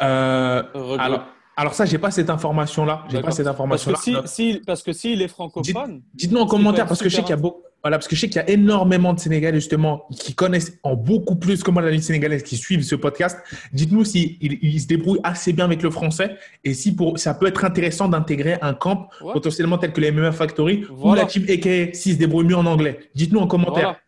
Euh, 0.00 0.62
alors, 0.98 1.24
alors 1.56 1.74
ça, 1.74 1.84
j'ai 1.84 1.98
pas 1.98 2.10
cette 2.10 2.30
information-là. 2.30 3.04
J'ai 3.10 3.20
pas 3.20 3.30
cette 3.30 3.44
Parce 3.44 3.54
information-là. 3.54 3.98
que 3.98 4.02
si, 4.28 4.52
si, 4.54 4.60
parce 4.66 4.82
que 4.82 4.92
s'il 4.92 5.20
est 5.22 5.28
francophone, 5.28 6.02
Dites-nous 6.14 6.40
en 6.40 6.46
commentaire 6.46 6.86
parce 6.86 7.00
que 7.02 7.08
je 7.08 7.14
sais 7.16 7.22
qu'il 7.22 7.30
y 7.30 7.34
a 7.34 7.36
beaucoup, 7.36 7.62
voilà, 7.82 7.98
parce 7.98 8.06
que 8.06 8.14
je 8.14 8.20
sais 8.20 8.28
qu'il 8.28 8.36
y 8.36 8.44
a 8.44 8.48
énormément 8.48 9.12
de 9.12 9.18
Sénégalais 9.18 9.58
justement 9.58 10.06
qui 10.16 10.34
connaissent 10.34 10.78
en 10.84 10.94
beaucoup 10.94 11.34
plus 11.34 11.62
que 11.64 11.70
moi 11.72 11.82
la 11.82 11.90
ligne 11.90 12.00
sénégalaise 12.00 12.44
qui 12.44 12.56
suivent 12.56 12.84
ce 12.84 12.94
podcast. 12.94 13.38
Dites-nous 13.72 14.04
si 14.04 14.38
ils, 14.40 14.80
se 14.80 14.86
débrouillent 14.86 15.20
assez 15.24 15.52
bien 15.52 15.64
avec 15.64 15.82
le 15.82 15.90
français 15.90 16.36
et 16.62 16.74
si 16.74 16.94
pour 16.94 17.18
ça 17.18 17.34
peut 17.34 17.46
être 17.48 17.64
intéressant 17.64 18.08
d'intégrer 18.08 18.58
un 18.62 18.74
camp 18.74 19.08
Ouais. 19.20 19.32
potentiellement 19.32 19.78
tel 19.78 19.92
que 19.92 20.00
les 20.00 20.12
MMA 20.12 20.30
Factory 20.32 20.84
ou 20.90 21.14
la 21.14 21.24
team 21.26 21.44
AKA 21.48 21.92
s'ils 21.92 22.14
se 22.14 22.18
débrouillent 22.18 22.46
mieux 22.46 22.56
en 22.56 22.66
anglais. 22.66 23.10
Dites-nous 23.16 23.40
en 23.40 23.46
commentaire. 23.48 23.82
voilà. 23.82 23.98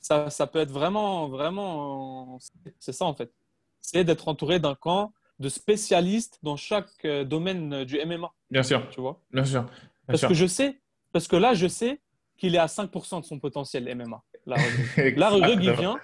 ça, 0.00 0.28
ça 0.30 0.46
peut 0.46 0.58
être 0.60 0.70
vraiment, 0.70 1.28
vraiment, 1.28 2.38
c'est 2.78 2.92
ça 2.92 3.06
en 3.06 3.14
fait. 3.14 3.30
C'est 3.80 4.04
d'être 4.04 4.28
entouré 4.28 4.58
d'un 4.58 4.74
camp 4.74 5.12
de 5.38 5.48
spécialistes 5.48 6.38
dans 6.42 6.56
chaque 6.56 6.90
euh, 7.06 7.24
domaine 7.24 7.84
du 7.84 7.98
MMA, 8.04 8.30
Bien 8.50 8.62
sûr, 8.62 8.86
tu 8.90 9.00
vois? 9.00 9.18
bien 9.32 9.44
sûr. 9.44 9.62
Bien 9.62 9.70
Parce 10.06 10.18
sûr. 10.20 10.28
que 10.28 10.34
je 10.34 10.46
sais, 10.46 10.78
parce 11.12 11.26
que 11.28 11.36
là, 11.36 11.54
je 11.54 11.66
sais 11.66 11.98
qu'il 12.40 12.54
est 12.54 12.58
à 12.58 12.66
5% 12.66 13.20
de 13.20 13.26
son 13.26 13.38
potentiel 13.38 13.84
MMA. 13.94 14.22
Là, 14.46 14.56
il 14.96 15.70
vient, 15.72 15.98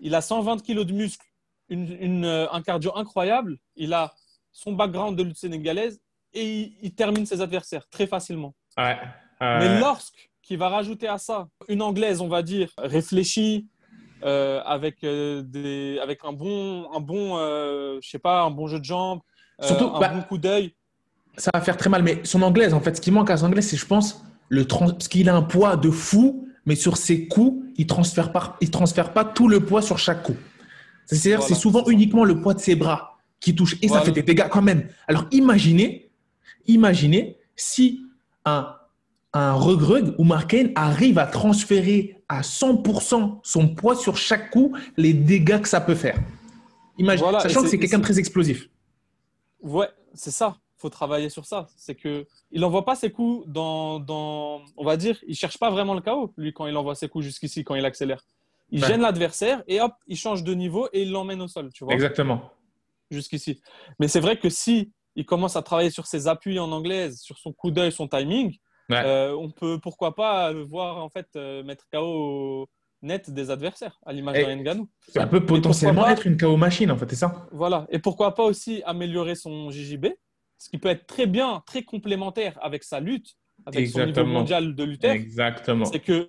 il 0.00 0.14
a 0.14 0.22
120 0.22 0.62
kilos 0.62 0.86
de 0.86 0.92
muscles, 0.92 1.26
une, 1.68 1.96
une, 2.00 2.24
euh, 2.24 2.50
un 2.50 2.62
cardio 2.62 2.96
incroyable, 2.96 3.58
il 3.76 3.92
a 3.92 4.12
son 4.52 4.72
background 4.72 5.16
de 5.16 5.22
lutte 5.22 5.36
sénégalaise 5.36 6.00
et 6.32 6.44
il, 6.44 6.76
il 6.82 6.94
termine 6.94 7.26
ses 7.26 7.42
adversaires 7.42 7.86
très 7.90 8.06
facilement. 8.06 8.54
Ouais. 8.76 8.96
Euh, 9.42 9.58
Mais 9.58 9.78
lorsqu'il 9.78 10.58
va 10.58 10.70
rajouter 10.70 11.06
à 11.06 11.18
ça 11.18 11.48
une 11.68 11.82
anglaise, 11.82 12.22
on 12.22 12.28
va 12.28 12.42
dire, 12.42 12.70
réfléchie, 12.78 13.68
euh, 14.24 14.60
avec, 14.64 15.04
euh, 15.04 15.42
des, 15.42 15.98
avec 16.02 16.24
un 16.24 16.32
bon, 16.32 16.90
un 16.92 17.00
bon 17.00 17.36
je 17.38 18.08
sais 18.08 18.18
pas, 18.18 18.42
un 18.42 18.50
bon 18.50 18.66
jeu 18.66 18.78
de 18.78 18.84
jambes, 18.84 19.20
Surtout, 19.62 19.94
un 19.94 20.00
bah, 20.00 20.08
bon 20.08 20.22
coup 20.22 20.38
d'œil. 20.38 20.74
ça 21.36 21.50
va 21.52 21.60
faire 21.60 21.76
très 21.76 21.90
mal. 21.90 22.02
Mais 22.02 22.24
son 22.24 22.40
anglaise, 22.40 22.72
en 22.72 22.80
fait, 22.80 22.96
ce 22.96 23.00
qui 23.02 23.10
manque 23.10 23.28
à 23.28 23.36
son 23.36 23.46
anglaise, 23.46 23.68
c'est, 23.68 23.76
je 23.76 23.84
pense, 23.84 24.24
le 24.50 24.66
trans... 24.66 24.90
parce 24.90 25.08
qu'il 25.08 25.30
a 25.30 25.34
un 25.34 25.42
poids 25.42 25.76
de 25.78 25.90
fou, 25.90 26.46
mais 26.66 26.74
sur 26.74 26.98
ses 26.98 27.26
coups, 27.26 27.64
il 27.78 27.86
transfère 27.86 28.30
pas, 28.32 28.58
il 28.60 28.70
transfère 28.70 29.14
pas 29.14 29.24
tout 29.24 29.48
le 29.48 29.60
poids 29.60 29.80
sur 29.80 29.98
chaque 29.98 30.22
coup. 30.22 30.36
C'est-à-dire, 31.06 31.38
Voilà, 31.38 31.54
c'est 31.54 31.60
souvent 31.60 31.86
uniquement 31.88 32.24
le 32.24 32.40
poids 32.42 32.52
de 32.52 32.60
ses 32.60 32.76
bras 32.76 33.18
qui 33.40 33.54
touche, 33.54 33.76
et 33.80 33.86
Voilà. 33.86 34.02
ça 34.02 34.06
fait 34.06 34.12
des 34.12 34.22
dégâts 34.22 34.48
quand 34.50 34.60
même. 34.60 34.86
Alors, 35.08 35.24
imaginez, 35.30 36.10
imaginez 36.66 37.38
si 37.56 38.02
un 38.44 38.74
un 39.32 39.52
regrug 39.52 40.14
ou 40.18 40.24
Marken 40.24 40.72
arrive 40.74 41.18
à 41.18 41.26
transférer 41.26 42.20
à 42.28 42.40
100% 42.42 43.38
son 43.42 43.68
poids 43.68 43.94
sur 43.94 44.16
chaque 44.16 44.50
coup, 44.50 44.76
les 44.96 45.12
dégâts 45.12 45.60
que 45.60 45.68
ça 45.68 45.80
peut 45.80 45.94
faire. 45.94 46.18
Imagine, 46.98 47.24
Voilà, 47.24 47.40
sachant 47.40 47.62
que 47.62 47.68
c'est 47.68 47.78
quelqu'un 47.78 47.98
de 47.98 48.02
très 48.02 48.18
explosif. 48.18 48.68
Ouais, 49.62 49.88
c'est 50.14 50.30
ça. 50.30 50.56
Faut 50.80 50.88
travailler 50.90 51.28
sur 51.28 51.44
ça. 51.46 51.66
C'est 51.76 51.94
que 51.94 52.26
il 52.50 52.64
envoie 52.64 52.84
pas 52.84 52.94
ses 52.96 53.10
coups 53.12 53.46
dans, 53.48 54.00
dans, 54.00 54.62
on 54.76 54.84
va 54.84 54.96
dire, 54.96 55.18
il 55.26 55.34
cherche 55.36 55.58
pas 55.58 55.70
vraiment 55.70 55.94
le 55.94 56.00
chaos 56.00 56.32
lui 56.36 56.52
quand 56.52 56.66
il 56.66 56.76
envoie 56.76 56.94
ses 56.94 57.08
coups 57.08 57.24
jusqu'ici, 57.24 57.64
quand 57.64 57.74
il 57.74 57.84
accélère. 57.84 58.24
Il 58.70 58.84
gêne 58.84 59.00
l'adversaire 59.00 59.62
et 59.66 59.80
hop, 59.80 59.92
il 60.06 60.16
change 60.16 60.44
de 60.44 60.54
niveau 60.54 60.88
et 60.92 61.02
il 61.02 61.10
l'emmène 61.10 61.42
au 61.42 61.48
sol, 61.48 61.70
tu 61.72 61.84
vois, 61.84 61.92
Exactement. 61.94 62.50
jusqu'ici. 63.10 63.60
Mais 63.98 64.08
c'est 64.08 64.20
vrai 64.20 64.38
que 64.38 64.48
si 64.48 64.92
il 65.16 65.26
commence 65.26 65.56
à 65.56 65.62
travailler 65.62 65.90
sur 65.90 66.06
ses 66.06 66.28
appuis 66.28 66.58
en 66.60 66.70
anglaise, 66.70 67.20
sur 67.20 67.36
son 67.38 67.52
coup 67.52 67.70
d'œil, 67.70 67.92
son 67.92 68.08
timing, 68.08 68.56
Ouais. 68.88 69.02
euh, 69.04 69.36
on 69.36 69.50
peut 69.50 69.78
pourquoi 69.80 70.16
pas 70.16 70.50
le 70.52 70.62
voir 70.62 70.96
en 70.98 71.08
fait 71.10 71.28
euh, 71.36 71.62
mettre 71.62 71.84
KO 71.92 72.68
net 73.02 73.30
des 73.30 73.50
adversaires 73.50 73.98
à 74.04 74.12
l'image 74.12 74.44
d'un 74.44 74.56
Ngannou. 74.56 74.88
Ça 75.08 75.26
peut 75.28 75.44
potentiellement 75.46 76.02
pas- 76.02 76.12
être 76.12 76.26
une 76.26 76.36
KO 76.36 76.56
machine, 76.56 76.90
en 76.90 76.96
fait, 76.96 77.08
c'est 77.08 77.16
ça 77.16 77.46
Voilà. 77.52 77.86
Et 77.90 77.98
pourquoi 78.00 78.34
pas 78.34 78.42
aussi 78.44 78.82
améliorer 78.84 79.36
son 79.36 79.70
JJB, 79.70 80.06
ce 80.60 80.68
qui 80.68 80.76
peut 80.78 80.90
être 80.90 81.06
très 81.06 81.26
bien, 81.26 81.62
très 81.66 81.82
complémentaire 81.82 82.58
avec 82.62 82.84
sa 82.84 83.00
lutte, 83.00 83.38
avec 83.64 83.88
son 83.88 84.00
Exactement. 84.00 84.26
niveau 84.26 84.38
mondial 84.40 84.74
de 84.74 84.84
lutteur. 84.84 85.12
Exactement. 85.12 85.86
C'est 85.86 86.00
que, 86.00 86.28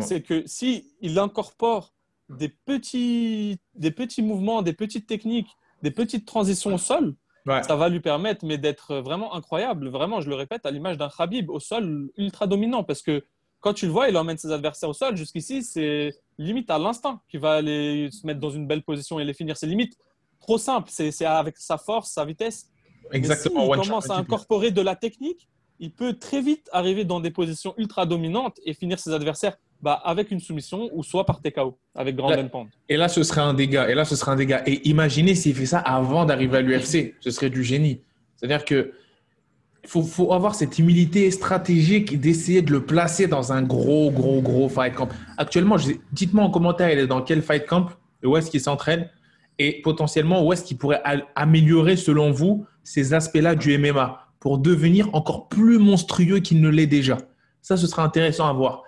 c'est 0.00 0.20
que 0.22 0.42
si 0.46 0.92
il 1.00 1.18
incorpore 1.18 1.94
des 2.28 2.50
petits, 2.50 3.58
des 3.74 3.90
petits 3.90 4.22
mouvements, 4.22 4.60
des 4.60 4.74
petites 4.74 5.06
techniques, 5.06 5.48
des 5.82 5.90
petites 5.90 6.26
transitions 6.26 6.74
au 6.74 6.78
sol, 6.78 7.14
Ouais. 7.46 7.62
ça 7.62 7.74
va 7.74 7.88
lui 7.88 8.00
permettre 8.00 8.44
mais 8.44 8.58
d'être 8.58 8.96
vraiment 8.96 9.34
incroyable. 9.34 9.88
Vraiment, 9.88 10.20
je 10.20 10.28
le 10.28 10.34
répète, 10.34 10.66
à 10.66 10.70
l'image 10.70 10.98
d'un 10.98 11.08
Khabib 11.08 11.48
au 11.48 11.58
sol 11.58 12.10
ultra 12.18 12.46
dominant. 12.46 12.84
Parce 12.84 13.00
que 13.00 13.24
quand 13.60 13.72
tu 13.72 13.86
le 13.86 13.92
vois, 13.92 14.10
il 14.10 14.16
emmène 14.18 14.36
ses 14.36 14.52
adversaires 14.52 14.90
au 14.90 14.92
sol. 14.92 15.16
Jusqu'ici, 15.16 15.62
c'est 15.62 16.14
limite 16.36 16.68
à 16.70 16.78
l'instinct 16.78 17.22
qu'il 17.30 17.40
va 17.40 17.52
aller 17.54 18.10
se 18.10 18.26
mettre 18.26 18.40
dans 18.40 18.50
une 18.50 18.66
belle 18.66 18.82
position 18.82 19.18
et 19.18 19.24
les 19.24 19.32
finir. 19.32 19.56
C'est 19.56 19.66
limite 19.66 19.96
trop 20.38 20.58
simple. 20.58 20.90
C'est 20.92 21.24
avec 21.24 21.56
sa 21.56 21.78
force, 21.78 22.10
sa 22.10 22.26
vitesse. 22.26 22.68
Exactement. 23.12 23.64
Mais 23.64 23.72
one 23.72 23.82
s'il 23.82 23.88
commence 23.88 24.10
à 24.10 24.16
incorporer 24.16 24.70
de 24.70 24.80
la 24.80 24.96
technique, 24.96 25.48
il 25.78 25.90
peut 25.90 26.14
très 26.14 26.42
vite 26.42 26.68
arriver 26.72 27.04
dans 27.04 27.20
des 27.20 27.30
positions 27.30 27.74
ultra 27.78 28.06
dominantes 28.06 28.58
et 28.64 28.74
finir 28.74 28.98
ses 28.98 29.12
adversaires 29.12 29.56
bah, 29.82 29.94
avec 30.04 30.30
une 30.30 30.40
soumission 30.40 30.90
ou 30.92 31.02
soit 31.02 31.24
par 31.24 31.40
TKO, 31.40 31.78
avec 31.94 32.16
grand 32.16 32.30
Pound. 32.48 32.68
Et 32.88 32.98
là, 32.98 33.08
ce 33.08 33.22
serait 33.22 33.40
un 33.40 33.54
dégât. 33.54 33.88
Et 33.88 33.94
là, 33.94 34.04
ce 34.04 34.14
serait 34.14 34.32
un 34.32 34.36
dégât. 34.36 34.62
Et 34.66 34.86
imaginez 34.88 35.34
s'il 35.34 35.54
fait 35.54 35.66
ça 35.66 35.78
avant 35.78 36.26
d'arriver 36.26 36.58
à 36.58 36.60
l'UFC. 36.60 37.14
Ce 37.20 37.30
serait 37.30 37.48
du 37.48 37.64
génie. 37.64 38.02
C'est-à-dire 38.36 38.66
que 38.66 38.92
faut, 39.86 40.02
faut 40.02 40.34
avoir 40.34 40.54
cette 40.54 40.78
humilité 40.78 41.30
stratégique 41.30 42.20
d'essayer 42.20 42.60
de 42.60 42.70
le 42.70 42.84
placer 42.84 43.26
dans 43.26 43.54
un 43.54 43.62
gros, 43.62 44.10
gros, 44.10 44.42
gros 44.42 44.68
fight 44.68 44.94
camp. 44.94 45.08
Actuellement, 45.38 45.76
dites-moi 46.12 46.44
en 46.44 46.50
commentaire, 46.50 46.90
il 46.90 46.98
est 46.98 47.06
dans 47.06 47.22
quel 47.22 47.40
fight 47.40 47.66
camp 47.66 47.88
et 48.22 48.26
où 48.26 48.36
est-ce 48.36 48.50
qu'il 48.50 48.60
s'entraîne 48.60 49.08
et 49.58 49.80
potentiellement 49.82 50.44
où 50.44 50.52
est-ce 50.52 50.64
qu'il 50.64 50.78
pourrait 50.78 51.02
améliorer, 51.34 51.96
selon 51.96 52.30
vous, 52.30 52.66
ces 52.82 53.14
aspects-là 53.14 53.54
du 53.54 53.76
MMA 53.78 54.26
pour 54.40 54.58
devenir 54.58 55.14
encore 55.14 55.48
plus 55.48 55.78
monstrueux 55.78 56.40
qu'il 56.40 56.60
ne 56.60 56.68
l'est 56.68 56.86
déjà. 56.86 57.18
Ça, 57.62 57.76
ce 57.76 57.86
sera 57.86 58.02
intéressant 58.02 58.48
à 58.48 58.52
voir. 58.52 58.82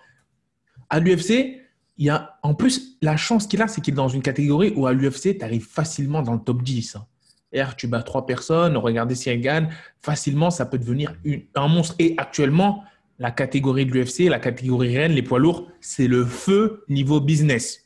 À 0.89 0.99
l'UFC, 0.99 1.61
il 1.99 2.07
y 2.07 2.11
a, 2.11 2.39
en 2.43 2.55
plus, 2.55 2.97
la 3.03 3.17
chance 3.17 3.47
qu'il 3.47 3.61
a, 3.63 3.69
c'est 3.69 3.81
qu'il 3.81 3.95
est 3.95 3.97
dans 3.97 4.09
une 4.09 4.23
catégorie 4.23 4.73
où 4.77 4.87
à 4.87 4.93
l'UFC, 4.93 5.39
tu 5.39 5.45
arrives 5.45 5.67
facilement 5.67 6.23
dans 6.23 6.35
le 6.35 6.41
top 6.41 6.63
10. 6.63 6.97
hein. 6.97 7.07
C'est-à-dire, 7.53 7.77
tu 7.77 7.87
bats 7.87 8.03
trois 8.03 8.25
personnes, 8.25 8.79
regardez 8.79 9.15
si 9.15 9.29
elle 9.29 9.43
gagne, 9.43 9.69
facilement, 10.01 10.51
ça 10.51 10.65
peut 10.65 10.79
devenir 10.79 11.15
un 11.55 11.69
monstre. 11.69 11.95
Et 11.99 12.15
actuellement, 12.17 12.83
la 13.19 13.31
catégorie 13.31 13.85
de 13.85 13.93
l'UFC, 13.93 14.31
la 14.31 14.39
catégorie 14.39 14.97
reine, 14.97 15.13
les 15.13 15.23
poids 15.23 15.39
lourds, 15.39 15.69
c'est 15.81 16.09
le 16.09 16.25
feu 16.25 16.85
niveau 16.89 17.21
business. 17.21 17.81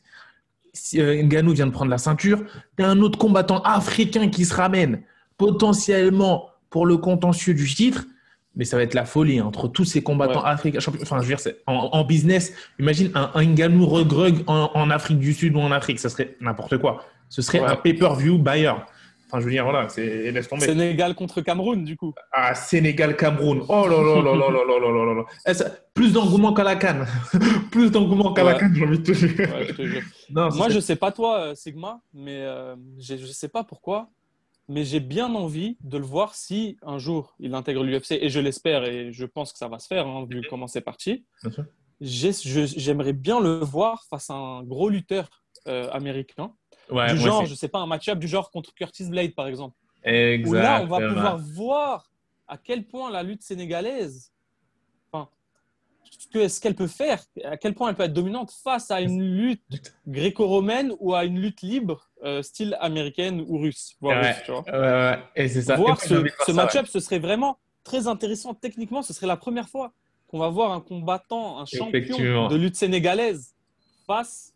Si 0.73 1.01
euh, 1.01 1.21
Ngannou 1.23 1.53
vient 1.53 1.67
de 1.67 1.73
prendre 1.73 1.91
la 1.91 1.99
ceinture, 1.99 2.45
tu 2.77 2.85
as 2.85 2.89
un 2.89 3.01
autre 3.01 3.19
combattant 3.19 3.61
africain 3.63 4.29
qui 4.29 4.45
se 4.45 4.55
ramène 4.55 5.03
potentiellement 5.39 6.51
pour 6.71 6.87
le 6.87 6.97
contentieux 6.97 7.55
du 7.55 7.67
titre, 7.73 8.05
mais 8.55 8.65
ça 8.65 8.77
va 8.77 8.83
être 8.83 8.95
la 8.95 9.05
folie 9.05 9.39
hein, 9.39 9.45
entre 9.47 9.69
tous 9.69 9.85
ces 9.85 10.03
combattants 10.03 10.43
Ouais. 10.43 10.49
africains. 10.51 10.79
Enfin, 11.03 11.17
je 11.19 11.23
veux 11.23 11.29
dire, 11.29 11.41
c'est- 11.41 11.59
en, 11.67 11.75
en 11.93 12.05
business, 12.05 12.53
imagine 12.79 13.11
un, 13.15 13.31
un 13.35 13.45
Ngannou 13.45 13.87
regrug 13.87 14.43
en, 14.47 14.71
en 14.75 14.91
Afrique 14.91 15.19
du 15.19 15.33
Sud 15.35 15.55
ou 15.57 15.61
en 15.61 15.73
Afrique, 15.73 15.99
ça 15.99 16.09
serait 16.09 16.37
n'importe 16.41 16.79
quoi. 16.79 17.05
Ce 17.29 17.43
serait 17.43 17.61
Ouais. 17.61 17.67
un 17.69 17.77
pay-per-view 17.77 18.39
buyer. 18.39 18.73
Enfin, 19.29 19.41
je 19.41 19.45
veux 19.47 19.51
dire, 19.51 19.65
voilà, 19.65 19.89
c'est 19.89 20.31
laisse 20.31 20.49
tomber. 20.49 20.65
Sénégal 20.67 21.17
contre 21.17 21.41
Cameroun, 21.41 21.85
du 21.85 21.97
coup. 21.97 22.15
Ah, 22.33 22.55
Sénégal, 22.55 23.17
Cameroun. 23.17 23.63
Oh 23.69 23.87
là 23.89 23.97
là 23.97 24.23
là 24.23 24.23
là 24.23 24.33
là 24.37 24.65
là 24.65 24.79
là 24.79 24.91
là 24.93 25.05
là 25.07 25.15
là. 25.15 25.23
Eh, 25.49 25.55
ça- 25.55 25.71
Plus 25.95 26.13
d'engouement 26.13 26.53
qu'à 26.55 26.63
la 26.63 26.77
canne. 26.77 27.05
plus 27.73 27.91
d'engouement 27.91 28.33
qu'à 28.33 28.45
la 28.45 28.53
Ouais. 28.53 28.59
canne, 28.61 28.75
j'ai 28.75 28.85
envie 28.87 28.99
de 29.01 29.03
te 29.03 29.13
dire. 29.13 29.49
Ouais, 29.53 29.67
je 29.69 29.73
te 29.73 29.83
jure. 29.83 30.03
Non, 30.31 30.49
Moi, 30.55 30.69
je 30.71 30.79
sais 30.79 30.95
pas 30.97 31.11
toi, 31.11 31.39
euh, 31.41 31.55
Sigma, 31.57 32.01
mais 32.15 32.43
euh, 32.43 32.77
je 33.01 33.17
sais 33.27 33.49
pas 33.49 33.65
pourquoi, 33.65 34.09
mais 34.69 34.85
j'ai 34.85 35.01
bien 35.01 35.35
envie 35.35 35.77
de 35.81 35.99
le 35.99 36.05
voir 36.05 36.35
si 36.35 36.77
un 36.83 36.99
jour 36.99 37.35
il 37.39 37.55
intègre 37.55 37.85
l'UFC, 37.85 38.13
et 38.13 38.29
je 38.29 38.41
l'espère, 38.41 38.85
et 38.85 39.13
je 39.13 39.25
pense 39.25 39.53
que 39.53 39.59
ça 39.59 39.69
va 39.69 39.79
se 39.79 39.87
faire, 39.87 40.07
hein, 40.07 40.27
vu 40.29 40.43
comment 40.49 40.67
c'est 40.67 40.81
parti. 40.81 41.25
J'aimerais 42.01 43.13
bien 43.13 43.41
le 43.41 43.59
voir 43.59 44.05
face 44.11 44.29
à 44.31 44.35
un 44.35 44.63
gros 44.63 44.89
lutteur 44.89 45.29
euh, 45.67 45.89
américain, 45.91 46.53
Ouais, 46.91 47.13
du 47.13 47.19
genre, 47.19 47.45
je 47.45 47.55
sais 47.55 47.69
pas, 47.69 47.81
un 47.81 47.87
match-up 47.87 48.19
du 48.19 48.29
genre 48.29 48.51
contre 48.51 48.73
Curtis 48.75 49.09
Blade, 49.09 49.35
par 49.35 49.47
exemple. 49.49 49.77
Où 50.05 50.53
là, 50.53 50.83
on 50.83 50.87
va 50.87 51.09
pouvoir 51.09 51.39
voir 51.39 52.11
à 52.47 52.59
quel 52.59 52.87
point 52.87 53.11
la 53.11 53.23
lutte 53.25 53.43
sénégalaise, 53.43 54.33
enfin, 55.11 55.29
ce 56.33 56.61
qu'elle 56.61 56.77
peut 56.77 56.87
faire, 56.87 57.25
à 57.45 57.57
quel 57.57 57.75
point 57.75 57.89
elle 57.89 57.97
peut 57.97 58.05
être 58.05 58.13
dominante 58.13 58.53
face 58.53 58.91
à 58.93 59.01
une 59.01 59.21
lutte 59.21 59.97
gréco-romaine 60.07 60.93
ou 61.01 61.15
à 61.15 61.25
une 61.25 61.41
lutte 61.41 61.63
libre, 61.63 62.09
euh, 62.27 62.43
style 62.43 62.77
américaine 62.81 63.43
ou 63.47 63.59
russe. 63.59 63.95
voire 64.01 64.21
Ouais. 64.21 64.29
russe, 64.33 64.43
tu 64.45 64.51
vois. 64.53 64.65
Ouais, 64.71 65.19
et 65.37 65.49
c'est 65.49 65.63
ça. 65.63 65.75
Et 65.75 65.77
Voir 65.79 65.97
moi, 66.11 66.25
ce, 66.47 66.53
match-up, 66.53 66.87
ce 66.87 67.01
serait 67.01 67.19
vraiment 67.21 67.59
très 67.85 68.07
intéressant 68.09 68.53
techniquement. 68.53 69.01
Ce 69.03 69.13
serait 69.15 69.27
la 69.29 69.37
première 69.37 69.69
fois 69.69 69.93
qu'on 70.29 70.39
va 70.41 70.49
voir 70.49 70.73
un 70.73 70.81
combattant, 70.81 71.61
un 71.61 71.67
champion 71.67 72.49
de 72.49 72.57
lutte 72.57 72.77
sénégalaise 72.77 73.55
face 74.07 74.53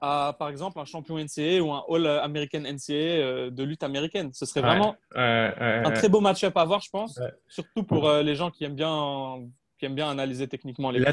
à, 0.00 0.36
par 0.38 0.48
exemple, 0.48 0.78
un 0.78 0.84
champion 0.84 1.18
NCA 1.18 1.60
ou 1.60 1.72
un 1.72 1.82
All-American 1.92 2.60
NCA 2.60 2.92
euh, 2.94 3.50
de 3.50 3.64
lutte 3.64 3.82
américaine. 3.82 4.30
Ce 4.32 4.46
serait 4.46 4.60
vraiment 4.60 4.94
Ouais, 5.16 5.52
ouais, 5.60 5.82
un 5.84 5.90
très 5.90 6.08
beau 6.08 6.20
match-up 6.20 6.56
à 6.56 6.64
voir, 6.64 6.80
je 6.80 6.90
pense. 6.90 7.18
Surtout 7.48 7.82
pour 7.82 8.08
euh, 8.08 8.22
les 8.22 8.36
gens 8.36 8.52
qui 8.52 8.62
aiment 8.62 8.76
bien, 8.76 9.40
qui 9.76 9.86
aiment 9.86 9.96
bien 9.96 10.08
analyser 10.08 10.46
techniquement 10.46 10.92
les 10.92 11.00
Là, 11.00 11.12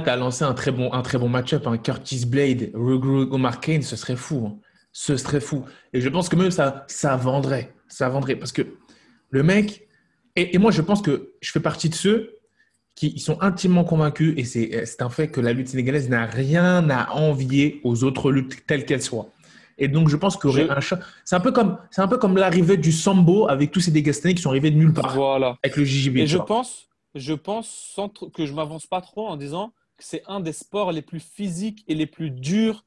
tu 0.00 0.08
as 0.10 0.16
lancé 0.16 0.42
un 0.44 0.54
très 0.54 0.70
bon, 0.70 0.90
un 0.92 1.02
très 1.02 1.18
bon 1.18 1.28
match-up. 1.28 1.66
hein. 1.66 1.76
Curtis 1.76 2.24
Blade, 2.24 2.70
Rugru- 2.72 3.28
Omar 3.30 3.60
Kane, 3.60 3.82
ce 3.82 3.94
serait 3.96 4.16
fou. 4.16 4.46
hein. 4.46 4.58
Ce 5.00 5.16
serait 5.16 5.38
fou. 5.40 5.64
Et 5.92 6.00
je 6.00 6.08
pense 6.08 6.28
que 6.28 6.34
même 6.34 6.50
ça, 6.50 6.84
ça 6.88 7.14
vendrait. 7.16 7.72
Ça 7.86 8.08
vendrait. 8.08 8.34
Parce 8.34 8.50
que 8.50 8.62
le 9.30 9.42
mec. 9.44 9.86
Et, 10.34 10.56
et 10.56 10.58
moi, 10.58 10.72
je 10.72 10.82
pense 10.82 11.02
que 11.02 11.34
je 11.40 11.52
fais 11.52 11.60
partie 11.60 11.88
de 11.88 11.94
ceux 11.94 12.34
qui 12.96 13.12
ils 13.14 13.20
sont 13.20 13.40
intimement 13.40 13.84
convaincus, 13.84 14.34
et 14.36 14.44
c'est 14.44 14.84
c'est 14.86 15.02
un 15.02 15.08
fait 15.08 15.28
que 15.28 15.40
la 15.40 15.52
lutte 15.52 15.68
sénégalaise 15.68 16.08
n'a 16.08 16.26
rien 16.26 16.90
à 16.90 17.12
envier 17.12 17.80
aux 17.84 18.02
autres 18.02 18.32
luttes 18.32 18.66
telles 18.66 18.84
qu'elles 18.86 19.02
soient. 19.02 19.28
Et 19.78 19.86
donc, 19.86 20.08
je 20.08 20.16
pense 20.16 20.36
qu'il 20.36 20.50
y 20.50 20.64
aurait 20.64 20.80
Je- 20.80 20.96
C'est 21.24 21.36
un 21.36 21.40
peu 21.40 21.52
comme, 21.52 21.78
c'est 21.92 22.00
un 22.02 22.08
peu 22.08 22.18
comme 22.18 22.36
l'arrivée 22.36 22.76
du 22.76 22.90
sambo 22.90 23.46
avec 23.48 23.70
tous 23.70 23.80
ces 23.80 23.92
Dégastanais 23.92 24.34
qui 24.34 24.42
sont 24.42 24.50
arrivés 24.50 24.72
de 24.72 24.76
nulle 24.76 24.92
part 24.92 25.14
Voilà. 25.14 25.56
avec 25.62 25.76
le 25.76 25.84
JJB. 25.84 26.16
Et 26.16 26.26
je 26.26 26.38
vois. 26.38 26.46
pense, 26.46 26.88
je 27.14 27.34
pense 27.34 27.68
sans 27.94 28.08
que 28.08 28.44
je 28.46 28.52
m'avance 28.52 28.88
pas 28.88 29.00
trop 29.00 29.28
en 29.28 29.36
disant 29.36 29.68
que 29.96 30.02
c'est 30.04 30.22
un 30.26 30.40
des 30.40 30.52
sports 30.52 30.90
les 30.90 31.02
plus 31.02 31.20
physiques 31.20 31.84
et 31.86 31.94
les 31.94 32.06
plus 32.06 32.30
durs 32.32 32.84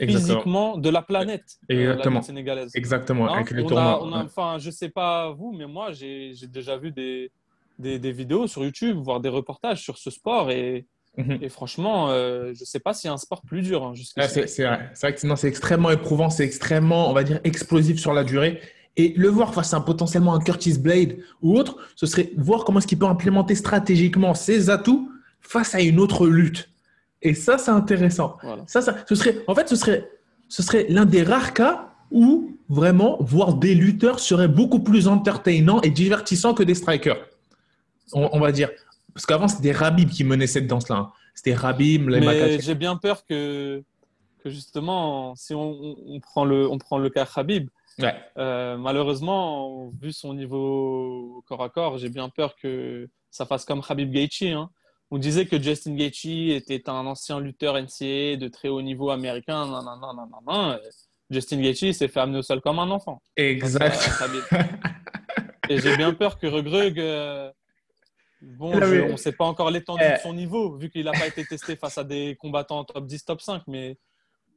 Exactement. 0.00 0.34
physiquement 0.34 0.76
de 0.78 0.88
la 0.90 1.02
planète, 1.02 1.44
euh, 1.70 1.74
la 1.74 1.80
Exactement. 1.92 2.22
sénégalaise. 2.22 2.72
Exactement. 2.74 3.28
Hein, 3.28 3.34
avec 3.36 3.50
les 3.52 3.62
on 3.62 3.66
a, 3.66 3.68
tournois. 3.68 4.02
on 4.04 4.12
a- 4.12 4.18
ouais. 4.18 4.24
enfin, 4.24 4.56
je 4.58 4.70
sais 4.70 4.88
pas 4.88 5.30
vous, 5.30 5.52
mais 5.56 5.66
moi, 5.66 5.92
j'ai 5.92 6.32
déjà 6.48 6.76
vu 6.76 6.90
des, 6.90 7.30
des, 7.78 7.98
des 7.98 8.12
vidéos 8.12 8.46
sur 8.46 8.64
YouTube, 8.64 8.96
voire 9.02 9.20
des 9.20 9.28
reportages 9.28 9.82
sur 9.82 9.96
ce 9.98 10.10
sport. 10.10 10.50
Et, 10.50 10.86
Mhm. 11.16 11.38
et 11.42 11.48
franchement, 11.48 12.08
euh, 12.10 12.52
je 12.58 12.64
sais 12.64 12.80
pas 12.80 12.92
s'il 12.92 13.06
y 13.06 13.10
a 13.10 13.14
un 13.14 13.18
sport 13.18 13.42
plus 13.42 13.62
dur. 13.62 13.84
hein. 13.84 13.92
Ouais, 14.16 14.26
c'est 14.26 14.40
vrai. 14.64 14.90
C'est 14.94 15.06
vrai 15.06 15.14
que 15.14 15.36
c'est 15.36 15.46
extrêmement 15.48 15.90
éprouvant, 15.92 16.28
c'est 16.28 16.44
extrêmement, 16.44 17.08
on 17.08 17.12
va 17.12 17.22
dire, 17.22 17.38
explosif 17.44 18.00
sur 18.00 18.12
la 18.12 18.24
durée. 18.24 18.60
Et 18.96 19.12
le 19.16 19.28
voir 19.28 19.54
face 19.54 19.72
à 19.74 19.76
un, 19.76 19.80
potentiellement 19.80 20.34
un 20.34 20.40
Curtis 20.40 20.76
Blade 20.78 21.18
ou 21.40 21.56
autre, 21.56 21.76
ce 21.94 22.06
serait 22.06 22.30
voir 22.36 22.64
comment 22.64 22.78
est-ce 22.80 22.88
qu'il 22.88 22.98
peut 22.98 23.06
implémenter 23.06 23.54
stratégiquement 23.54 24.34
ses 24.34 24.70
atouts 24.70 25.08
face 25.40 25.74
à 25.76 25.80
une 25.80 26.00
autre 26.00 26.26
lutte. 26.26 26.68
Et 27.24 27.34
ça, 27.34 27.58
c'est 27.58 27.70
intéressant. 27.70 28.36
Voilà. 28.42 28.62
Ça, 28.66 28.80
ça, 28.82 28.94
ce 29.08 29.14
serait, 29.14 29.38
en 29.48 29.54
fait, 29.54 29.68
ce 29.68 29.76
serait, 29.76 30.08
ce 30.48 30.62
serait 30.62 30.86
l'un 30.88 31.04
des 31.06 31.22
rares 31.22 31.54
cas 31.54 31.90
où 32.10 32.56
vraiment 32.68 33.16
voir 33.20 33.54
des 33.54 33.74
lutteurs 33.74 34.20
serait 34.20 34.46
beaucoup 34.48 34.80
plus 34.80 35.08
entertainant 35.08 35.80
et 35.80 35.90
divertissant 35.90 36.54
que 36.54 36.62
des 36.62 36.74
strikers. 36.74 37.16
On, 38.12 38.28
on 38.32 38.40
va 38.40 38.52
dire. 38.52 38.70
Parce 39.14 39.26
qu'avant, 39.26 39.48
c'était 39.48 39.72
Rabib 39.72 40.10
qui 40.10 40.22
menait 40.24 40.46
cette 40.46 40.66
danse-là. 40.66 40.96
hein. 40.96 41.12
C'était 41.34 41.54
Rabib, 41.54 42.08
les 42.08 42.20
Mais 42.20 42.60
j'ai 42.60 42.74
bien 42.74 42.96
peur 42.96 43.24
que, 43.26 43.82
que 44.42 44.50
justement, 44.50 45.34
si 45.34 45.54
on, 45.54 45.96
prend 46.20 46.44
le, 46.44 46.68
on 46.70 46.78
prend 46.78 46.98
le 46.98 47.08
cas 47.10 47.24
Khabib, 47.26 47.68
Ouais. 48.00 48.14
euh, 48.38 48.76
malheureusement, 48.76 49.92
vu 50.02 50.12
son 50.12 50.34
niveau 50.34 51.44
corps 51.46 51.62
à 51.62 51.68
corps, 51.68 51.96
j'ai 51.96 52.08
bien 52.08 52.28
peur 52.28 52.56
que 52.60 53.08
ça 53.30 53.46
fasse 53.46 53.64
comme 53.64 53.82
Khabib 53.82 54.10
Gaethje. 54.12 54.42
hein. 54.52 54.68
On 55.10 55.18
disait 55.18 55.46
que 55.46 55.60
Justin 55.60 55.94
Gaethje 55.94 56.50
était 56.50 56.88
un 56.88 57.06
ancien 57.06 57.38
lutteur 57.40 57.74
NCAA 57.76 58.36
de 58.36 58.48
très 58.48 58.68
haut 58.68 58.82
niveau 58.82 59.10
américain. 59.10 59.66
Non, 59.66 59.82
non, 59.82 59.96
non, 59.96 60.14
non, 60.14 60.26
non, 60.26 60.40
non. 60.46 60.78
Justin 61.30 61.60
Gaethje 61.60 61.92
s'est 61.92 62.08
fait 62.08 62.20
amener 62.20 62.38
au 62.38 62.42
sol 62.42 62.60
comme 62.60 62.78
un 62.78 62.90
enfant. 62.90 63.20
Exact. 63.36 63.98
Khabib. 64.18 64.42
Et 65.70 65.78
j'ai 65.78 65.96
bien 65.96 66.12
peur 66.12 66.38
que 66.38 66.46
Regrug, 66.46 66.98
euh, 66.98 67.50
bon, 68.42 68.72
je- 68.74 69.02
on 69.02 69.12
ne 69.12 69.16
sait 69.16 69.32
pas 69.32 69.44
encore 69.46 69.70
l'étendue 69.70 70.02
Eh. 70.04 70.12
de 70.14 70.18
son 70.18 70.34
niveau, 70.34 70.76
vu 70.76 70.90
qu'il 70.90 71.04
n'a 71.04 71.12
pas 71.12 71.26
été 71.26 71.44
testé 71.44 71.76
face 71.76 71.96
à 71.96 72.04
des 72.04 72.36
combattants 72.38 72.84
top 72.84 73.06
10, 73.06 73.24
top 73.24 73.40
5, 73.40 73.62
mais 73.66 73.96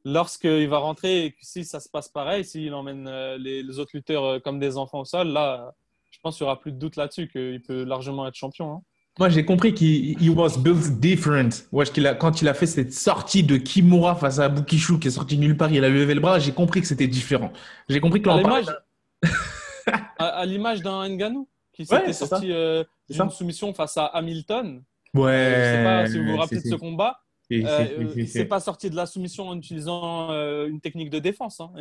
lorsqu'il 0.03 0.67
va 0.67 0.79
rentrer 0.79 1.25
et 1.25 1.31
que 1.31 1.37
si 1.41 1.63
ça 1.65 1.79
se 1.79 1.87
passe 1.89 2.09
pareil, 2.09 2.43
s'il 2.43 2.73
emmène 2.73 3.07
euh, 3.07 3.37
les, 3.37 3.63
les 3.63 3.79
autres 3.79 3.91
lutteurs 3.93 4.23
euh, 4.25 4.39
comme 4.39 4.59
des 4.59 4.77
enfants 4.77 4.99
au 5.01 5.05
sol, 5.05 5.29
là, 5.29 5.73
je 6.11 6.19
pense 6.21 6.37
qu'il 6.37 6.43
n'y 6.45 6.49
aura 6.51 6.59
plus 6.59 6.71
de 6.73 6.77
doute 6.77 6.95
là-dessus, 6.97 7.29
qu'il 7.29 7.61
peut 7.61 7.83
largement 7.83 8.27
être 8.27 8.35
champion. 8.35 8.71
hein. 8.73 8.81
Moi, 9.19 9.29
j'ai 9.29 9.45
compris 9.45 9.73
qu'il 9.73 10.21
he 10.21 10.29
was 10.29 10.57
built 10.59 10.99
different. 10.99 11.49
Ouais, 11.71 11.85
qu'il 11.85 12.05
a, 12.05 12.13
quand 12.13 12.41
il 12.41 12.47
a 12.47 12.53
fait 12.53 12.67
cette 12.67 12.93
sortie 12.93 13.43
de 13.43 13.57
Kimura 13.57 14.15
face 14.15 14.39
à 14.39 14.47
Bukishu, 14.47 14.99
qui 14.99 15.07
est 15.07 15.11
sorti 15.11 15.37
nulle 15.37 15.57
part, 15.57 15.71
il 15.71 15.83
a 15.83 15.89
levé 15.89 16.13
le 16.13 16.19
bras, 16.19 16.37
j'ai 16.39 16.51
compris 16.51 16.81
que 16.81 16.87
c'était 16.87 17.07
différent. 17.07 17.51
J'ai 17.89 17.99
compris 17.99 18.21
que 18.21 18.29
À 18.29 18.37
l'image 18.37 18.65
à, 20.19 20.25
à 20.25 20.45
l'image 20.45 20.81
d'un 20.81 21.07
Ngannou 21.07 21.47
qui 21.73 21.85
s'était 21.85 22.13
sorti 22.13 22.51
euh, 22.51 22.83
d'une 23.09 23.29
soumission 23.29 23.73
face 23.73 23.97
à 23.97 24.05
Hamilton. 24.05 24.83
Ouais. 25.13 25.31
je 25.31 25.59
ne 25.59 25.75
sais 25.75 25.83
pas 25.83 26.07
si 26.07 26.19
vous 26.19 26.31
vous 26.31 26.37
rappelez 26.37 26.61
de 26.61 26.67
ce 26.67 26.75
combat. 26.75 27.19
c'est 27.49 28.45
pas 28.45 28.59
sorti 28.59 28.89
de 28.89 28.95
la 28.95 29.05
soumission 29.05 29.47
en 29.47 29.57
utilisant 29.57 30.29
une 30.65 30.79
technique 30.79 31.09
de 31.09 31.19
défense. 31.19 31.59
Hein, 31.59 31.71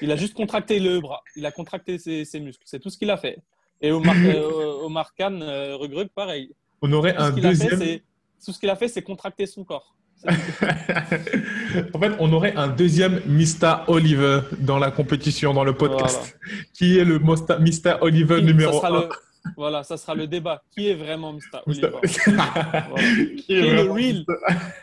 il 0.00 0.10
a 0.10 0.16
juste 0.16 0.34
contracté 0.34 0.78
le 0.78 1.00
bras. 1.00 1.22
Il 1.36 1.44
a 1.44 1.50
contracté 1.50 1.98
ses, 1.98 2.40
muscles. 2.40 2.62
C'est 2.64 2.80
tout 2.80 2.88
ce 2.88 2.96
qu'il 2.96 3.10
a 3.10 3.16
fait. 3.16 3.38
Et 3.80 3.90
Omar, 3.90 4.14
Omar 4.84 5.14
Khan, 5.14 5.38
Regrug, 5.40 6.08
pareil. 6.08 6.54
On 6.82 6.92
aurait 6.92 7.16
un 7.16 7.30
deuxième. 7.30 8.00
tout 8.44 8.52
ce 8.52 8.58
qu'il 8.58 8.68
a 8.68 8.76
fait, 8.76 8.88
c'est 8.88 9.02
contracter 9.02 9.46
son 9.46 9.64
corps. 9.64 9.94
en 10.26 11.98
fait, 11.98 12.12
on 12.20 12.32
aurait 12.32 12.54
un 12.54 12.68
deuxième 12.68 13.20
Mr. 13.26 13.84
Oliver 13.88 14.40
dans 14.58 14.78
la 14.78 14.90
compétition, 14.90 15.52
dans 15.52 15.64
le 15.64 15.72
podcast, 15.72 16.38
qui 16.74 16.98
est 16.98 17.04
le 17.04 17.18
Mr. 17.18 17.96
Oliver 18.00 18.40
numéro 18.42 18.84
1. 18.84 19.08
voilà, 19.56 19.82
ça 19.82 19.96
sera 19.96 20.14
le 20.14 20.26
débat. 20.26 20.62
Qui 20.70 20.90
est 20.90 20.94
vraiment 20.94 21.32
Mr. 21.32 21.60
Oliver? 21.66 21.90
Qui, 23.46 23.52
est 23.52 23.72
le 23.74 23.90
real, 23.90 24.24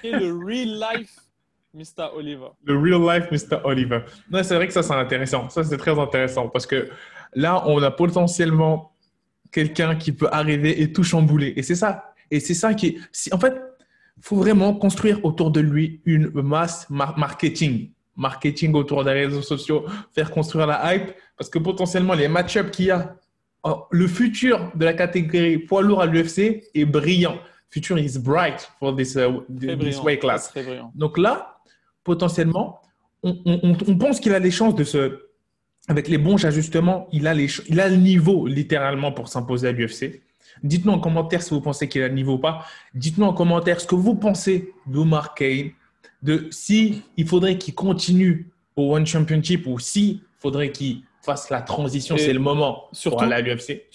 qui 0.02 0.08
est 0.08 0.20
le 0.20 0.38
real 0.38 0.84
life 0.94 1.16
Mr. 1.74 2.10
Oliver? 2.16 2.50
Le 2.66 2.78
real 2.78 3.02
life 3.02 3.32
Mr. 3.32 3.60
Oliver. 3.64 4.02
Non, 4.30 4.44
c'est 4.44 4.56
vrai 4.56 4.68
que 4.68 4.74
ça, 4.74 4.84
c'est 4.84 4.94
intéressant. 4.94 5.50
Ça, 5.50 5.64
c'est 5.64 5.78
très 5.78 5.98
intéressant 5.98 6.50
parce 6.50 6.66
que 6.66 6.90
là, 7.34 7.64
on 7.66 7.82
a 7.82 7.92
potentiellement 7.92 8.92
quelqu'un 9.52 9.96
qui 9.96 10.12
peut 10.12 10.30
arriver 10.32 10.82
et 10.82 10.92
tout 10.92 11.04
chambouler. 11.04 11.54
Et 11.56 11.64
c'est 11.64 11.76
ça. 11.76 12.14
Et 12.32 12.40
c'est 12.40 12.54
ça 12.54 12.74
qui 12.74 12.88
est. 12.88 13.34
En 13.34 13.40
fait, 13.40 13.54
il 14.18 14.24
faut 14.24 14.36
vraiment 14.36 14.74
construire 14.74 15.24
autour 15.24 15.52
de 15.52 15.62
lui 15.62 16.02
une 16.06 16.30
masse 16.42 16.88
marketing. 16.90 17.92
Marketing 18.16 18.74
autour 18.74 19.06
des 19.06 19.12
réseaux 19.12 19.42
sociaux, 19.42 19.86
faire 20.14 20.30
construire 20.30 20.68
la 20.68 20.94
hype, 20.94 21.14
parce 21.38 21.50
que 21.50 21.58
potentiellement, 21.58 22.14
les 22.14 22.28
match-ups 22.28 22.70
qu'il 22.72 22.88
y 22.88 22.92
a, 22.92 23.16
oh, 23.64 23.86
le 23.92 24.08
futur 24.08 24.72
de 24.76 24.84
la 24.84 24.94
catégorie 24.94 25.58
poids 25.58 25.82
lourd 25.82 26.02
à 26.02 26.06
l'UFC 26.06 26.64
est 26.74 26.86
brillant. 26.86 27.38
Future 27.70 27.98
is 27.98 28.18
bright 28.18 28.70
for 28.80 28.94
this, 28.94 29.16
uh, 29.16 29.30
weight 30.04 30.20
class. 30.20 30.54
Donc 30.96 31.18
là, 31.18 31.60
potentiellement, 32.04 32.82
on, 33.24 33.38
on 33.88 33.98
pense 33.98 34.20
qu'il 34.20 34.34
a 34.34 34.40
les 34.40 34.52
chances 34.52 34.76
de 34.76 34.84
se. 34.84 35.29
Avec 35.88 36.08
les 36.08 36.18
bons 36.18 36.44
ajustements, 36.46 37.08
il 37.12 37.26
a, 37.28 37.34
les, 37.34 37.48
il 37.68 37.80
a 37.80 37.90
le 37.90 37.96
niveau 37.96 38.46
littéralement 38.46 39.12
pour 39.12 39.28
s'imposer 39.28 39.70
à 39.70 39.72
l'UFC. 39.72 40.22
Dites-nous 40.64 40.92
en 40.92 41.00
commentaire 41.00 41.42
si 41.42 41.52
vous 41.52 41.62
pensez 41.62 41.88
qu'il 41.88 42.02
a 42.04 42.08
le 42.08 42.14
niveau 42.14 42.34
ou 42.34 42.38
pas. 42.38 42.66
Dites-nous 42.94 43.26
en 43.26 43.34
commentaire 43.34 43.80
ce 43.82 43.88
que 43.88 43.96
vous 43.96 44.16
pensez 44.16 44.74
d'Omar 44.86 45.34
Kane, 45.34 45.72
de 46.22 46.48
si 46.52 47.02
il 47.18 47.28
faudrait 47.28 47.58
qu'il 47.58 47.74
continue 47.74 48.50
au 48.76 48.94
One 48.96 49.06
Championship 49.06 49.66
ou 49.68 49.80
si 49.80 50.22
faudrait 50.38 50.72
qu'il 50.72 51.04
fasse 51.22 51.50
la 51.50 51.62
transition, 51.62 52.18
c'est 52.18 52.34
le 52.34 52.40
moment 52.40 52.88
surtout, 52.92 53.18
pour 53.18 53.24
aller 53.24 53.36
à 53.36 53.42
l'UFC. 53.42 53.88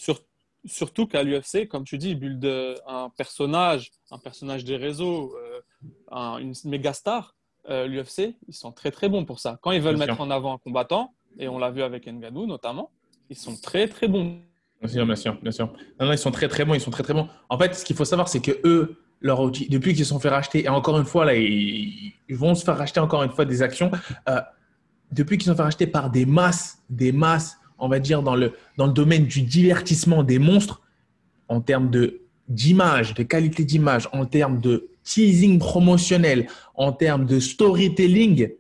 surtout 0.65 1.07
qu'à 1.07 1.23
l'UFC, 1.23 1.69
comme 1.69 1.85
tu 1.85 1.99
dis, 1.99 2.11
il 2.11 2.19
build 2.19 2.45
un 2.87 3.11
personnage, 3.17 3.91
un 4.11 4.19
personnage 4.19 4.65
des 4.65 4.77
réseaux, 4.77 5.35
euh, 5.37 6.39
une 6.39 6.55
méga 6.65 6.93
star. 6.93 7.35
Euh, 7.71 7.87
L'UFC, 7.87 8.37
ils 8.47 8.55
sont 8.55 8.73
très 8.73 8.91
très 8.91 9.09
bons 9.09 9.25
pour 9.25 9.41
ça. 9.41 9.59
Quand 9.63 9.71
ils 9.71 9.81
veulent 9.81 9.97
mettre 9.97 10.21
en 10.21 10.31
avant 10.31 10.55
un 10.55 10.59
combattant, 10.59 11.15
et 11.39 11.49
on 11.49 11.59
l'a 11.59 11.71
vu 11.71 11.83
avec 11.83 12.07
Ngannou 12.07 12.47
notamment, 12.47 12.91
ils 13.31 13.37
sont 13.37 13.57
très 13.57 13.89
très 13.89 14.09
bons 14.09 14.41
Bien 14.81 14.93
sûr, 14.93 15.07
bien 15.07 15.17
sûr, 15.17 15.39
bien 15.41 15.53
sûr. 15.53 15.67
Non, 15.99 16.07
non, 16.07 16.13
ils 16.13 16.19
sont 16.19 16.31
très 16.31 16.47
très 16.47 16.65
bons, 16.67 16.75
ils 16.75 16.81
sont 16.81 16.91
très 16.91 17.03
très 17.03 17.15
bons. 17.15 17.27
En 17.49 17.59
fait, 17.59 17.75
ce 17.75 17.87
qu'il 17.87 17.97
faut 17.97 18.05
savoir, 18.05 18.29
c'est 18.29 18.41
que 18.41 18.53
eux, 18.65 18.97
leur 19.23 19.41
outil, 19.41 19.67
depuis 19.69 19.95
qu'ils 19.95 20.05
se 20.05 20.11
sont 20.11 20.21
fait 20.21 20.29
racheter, 20.29 20.65
et 20.65 20.69
encore 20.69 20.99
une 20.99 21.07
fois, 21.07 21.25
là, 21.25 21.35
ils, 21.35 22.13
vont 22.29 22.55
se 22.55 22.65
faire 22.65 22.77
racheter 22.77 23.01
encore 23.01 23.23
une 23.23 23.31
fois 23.31 23.47
des 23.47 23.63
actions, 23.63 23.91
euh, 24.29 24.41
depuis 25.11 25.39
qu'ils 25.39 25.47
sont 25.47 25.57
fait 25.57 25.63
racheter 25.63 25.87
par 25.87 26.11
des 26.11 26.27
masses, 26.27 26.79
des 26.91 27.13
masses, 27.13 27.57
on 27.79 27.89
va 27.89 27.99
dire, 27.99 28.23
dans 28.23 28.35
le, 28.35 28.53
dans 28.77 28.87
le 28.87 28.93
domaine 28.93 29.25
du 29.25 29.41
divertissement 29.41 30.23
des 30.23 30.39
monstres, 30.39 30.83
en 31.49 31.61
termes 31.61 31.91
de 31.91 32.21
d'image, 32.49 33.15
de 33.15 33.23
qualité 33.23 33.65
d'image, 33.65 34.07
en 34.13 34.27
termes 34.27 34.61
de 34.61 34.91
teasing 35.03 35.59
promotionnel, 35.59 36.47
en 36.75 36.93
termes 36.93 37.25
de 37.25 37.41
storytelling, 37.41 38.51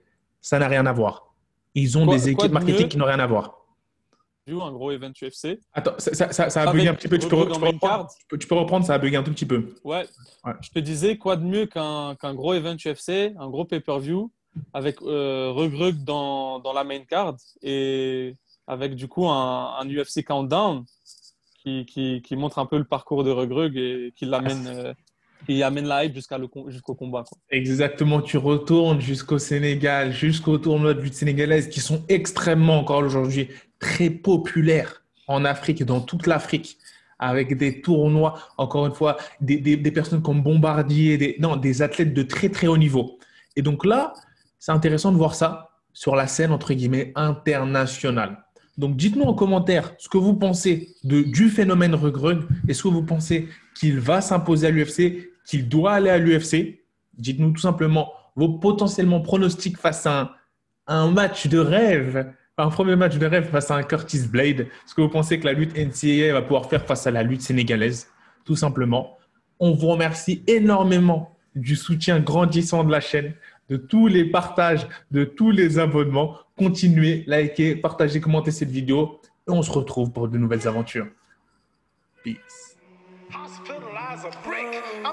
ça 0.41 0.59
n'a 0.59 0.69
rien 0.69 0.87
à 0.87 0.93
voir. 0.93 1.24
Ils 1.75 1.99
ont 1.99 2.07
des 2.07 2.29
équipes 2.29 2.53
marketing 2.53 2.89
qui 2.89 2.97
n'ont 2.97 3.07
rien 3.07 3.19
à 3.19 3.27
voir 3.27 3.65
un 4.49 4.73
gros 4.73 4.91
event 4.91 5.11
UFC. 5.11 5.59
Attends, 5.73 5.95
ça, 5.99 6.33
ça, 6.33 6.51
ça 6.51 6.63
a 6.63 6.73
bugué 6.73 6.89
un 6.89 6.95
petit 6.95 7.09
peu. 7.09 7.19
Tu 7.19 7.29
peux, 7.29 7.37
reprendre, 7.37 8.09
tu, 8.29 8.47
peux, 8.47 8.55
reprendre, 8.55 8.85
ça 8.85 8.95
a 8.95 8.99
bugué 8.99 9.17
un 9.17 9.23
tout 9.23 9.33
petit 9.33 9.47
peu. 9.47 9.75
Ouais. 9.85 10.07
Je 10.61 10.69
te 10.71 10.79
disais, 10.79 11.17
quoi 11.17 11.37
de 11.37 11.45
mieux 11.45 11.67
qu'un 11.67 12.35
gros 12.35 12.55
event 12.55 12.77
UFC, 12.77 13.33
un 13.39 13.49
gros 13.49 13.65
pay-per-view, 13.65 14.31
avec 14.73 15.01
euh, 15.03 15.51
Regrug 15.51 16.05
dans, 16.05 16.59
dans, 16.61 16.73
la 16.73 16.85
main 16.85 17.01
card 17.01 17.37
et 17.63 18.37
avec 18.67 18.95
du 18.95 19.09
coup 19.09 19.27
un, 19.29 19.77
un 19.79 19.89
UFC 19.89 20.23
countdown 20.25 20.85
qui, 21.63 21.87
qui, 21.87 22.23
qui, 22.23 22.37
montre 22.37 22.59
un 22.59 22.67
peu 22.67 22.79
le 22.79 22.85
parcours 22.85 23.25
de 23.25 23.31
Regrug 23.31 23.77
et 23.77 24.13
qui 24.17 24.27
l'amène. 24.27 24.67
Euh, 24.85 24.95
qui 25.47 25.63
amène 25.63 25.87
la 25.87 26.05
hype 26.05 26.15
jusqu'au 26.15 26.95
combat. 26.95 27.25
Exactement, 27.51 28.21
tu 28.21 28.39
retournes 28.39 29.01
jusqu'au 29.01 29.39
Sénégal, 29.39 30.13
jusqu'au 30.13 30.59
tournoi 30.59 30.95
de 30.95 31.01
lutte 31.01 31.15
sénégalaise 31.15 31.69
qui 31.69 31.81
sont 31.81 32.03
extrêmement 32.09 32.79
encore 32.79 33.03
aujourd'hui 33.03 33.49
très 33.79 34.11
populaires 34.11 35.03
en 35.27 35.45
Afrique, 35.45 35.85
dans 35.85 36.01
toute 36.01 36.27
l'Afrique, 36.27 36.79
avec 37.19 37.57
des 37.57 37.81
tournois, 37.81 38.39
encore 38.59 38.87
une 38.87 38.95
fois, 38.95 39.17
des, 39.41 39.59
des, 39.59 39.91
personnes 39.91 40.23
comme 40.23 40.43
Bombardier, 40.43 41.17
des, 41.17 41.39
des 41.61 41.83
athlètes 41.83 42.13
de 42.13 42.23
très 42.23 42.49
très 42.49 42.67
haut 42.67 42.77
niveau. 42.77 43.19
Et 43.57 43.63
donc 43.63 43.85
là, 43.85 44.13
c'est 44.59 44.73
intéressant 44.73 45.13
de 45.13 45.17
voir 45.17 45.35
ça 45.35 45.71
sur 45.93 46.17
la 46.17 46.27
scène, 46.27 46.51
entre 46.51 46.75
guillemets, 46.75 47.13
internationale. 47.15 48.45
Donc 48.77 48.97
dites-nous 48.97 49.25
en 49.25 49.35
commentaire 49.35 49.95
ce 49.99 50.09
que 50.09 50.19
vous 50.19 50.35
pensez 50.35 50.97
de, 51.05 51.23
du 51.23 51.49
phénomène 51.49 51.95
Regrun. 51.95 52.41
Est-ce 52.67 52.83
que 52.83 52.89
vous 52.89 53.05
pensez 53.05 53.49
qu'il 53.77 54.01
va 54.01 54.21
s'imposer 54.21 54.67
à 54.67 54.71
l'UFC 54.71 55.31
qu'il 55.45 55.69
doit 55.69 55.93
aller 55.93 56.11
à 56.11 56.19
l'UFC. 56.19 56.81
Dites-nous 57.17 57.53
tout 57.53 57.61
simplement 57.61 58.13
vos 58.37 58.49
potentiellement 58.49 59.21
pronostics 59.21 59.79
face 59.79 60.07
à 60.07 60.37
un, 60.87 61.11
match 61.11 61.47
de 61.47 61.59
rêve, 61.59 62.33
un 62.59 62.69
premier 62.69 62.97
match 62.97 63.17
de 63.17 63.27
rêve 63.27 63.49
face 63.49 63.71
à 63.71 63.77
un 63.77 63.83
Curtis 63.83 64.27
Blade. 64.27 64.61
Est-ce 64.61 64.95
que 64.95 65.01
vous 65.01 65.09
pensez 65.09 65.39
que 65.39 65.47
la 65.47 65.53
lutte 65.53 65.77
NCAA 65.77 66.33
va 66.33 66.43
pouvoir 66.43 66.69
faire 66.69 66.85
face 66.85 67.07
à 67.07 67.11
la 67.11 67.23
lutte 67.23 67.43
sénégalaise? 67.43 68.09
Tout 68.45 68.57
simplement. 68.57 69.19
On 69.61 69.73
vous 69.73 69.89
remercie 69.89 70.43
énormément 70.47 71.37
du 71.55 71.77
soutien 71.77 72.19
grandissant 72.21 72.83
de 72.85 72.91
la 72.91 73.01
chaîne, 73.01 73.35
de 73.71 73.77
tous 73.77 74.09
les 74.09 74.25
partages, 74.25 74.87
de 75.11 75.25
tous 75.25 75.51
les 75.51 75.79
abonnements. 75.79 76.37
Continuez, 76.57 77.25
likez, 77.27 77.77
partagez, 77.77 78.21
commentez 78.21 78.51
cette 78.51 78.71
vidéo 78.71 79.21
et 79.49 79.51
on 79.51 79.63
se 79.63 79.71
retrouve 79.71 80.11
pour 80.11 80.29
de 80.29 80.37
nouvelles 80.37 80.67
aventures. 80.67 81.07
Peace. 82.23 82.77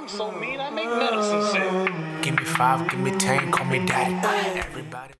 A 0.02 0.08
brick. 0.08 0.12
I'm 0.12 0.18
so 0.18 0.32
mean, 0.32 0.60
I 0.60 0.70
make 0.70 0.86
medicine 0.86 1.44
sick. 1.44 2.24
Give 2.24 2.38
me 2.38 2.46
five, 2.46 2.90
give 2.90 3.00
me 3.00 3.12
ten, 3.12 3.52
call 3.52 3.66
me 3.66 3.86
daddy. 3.86 4.60
Everybody. 4.60 5.10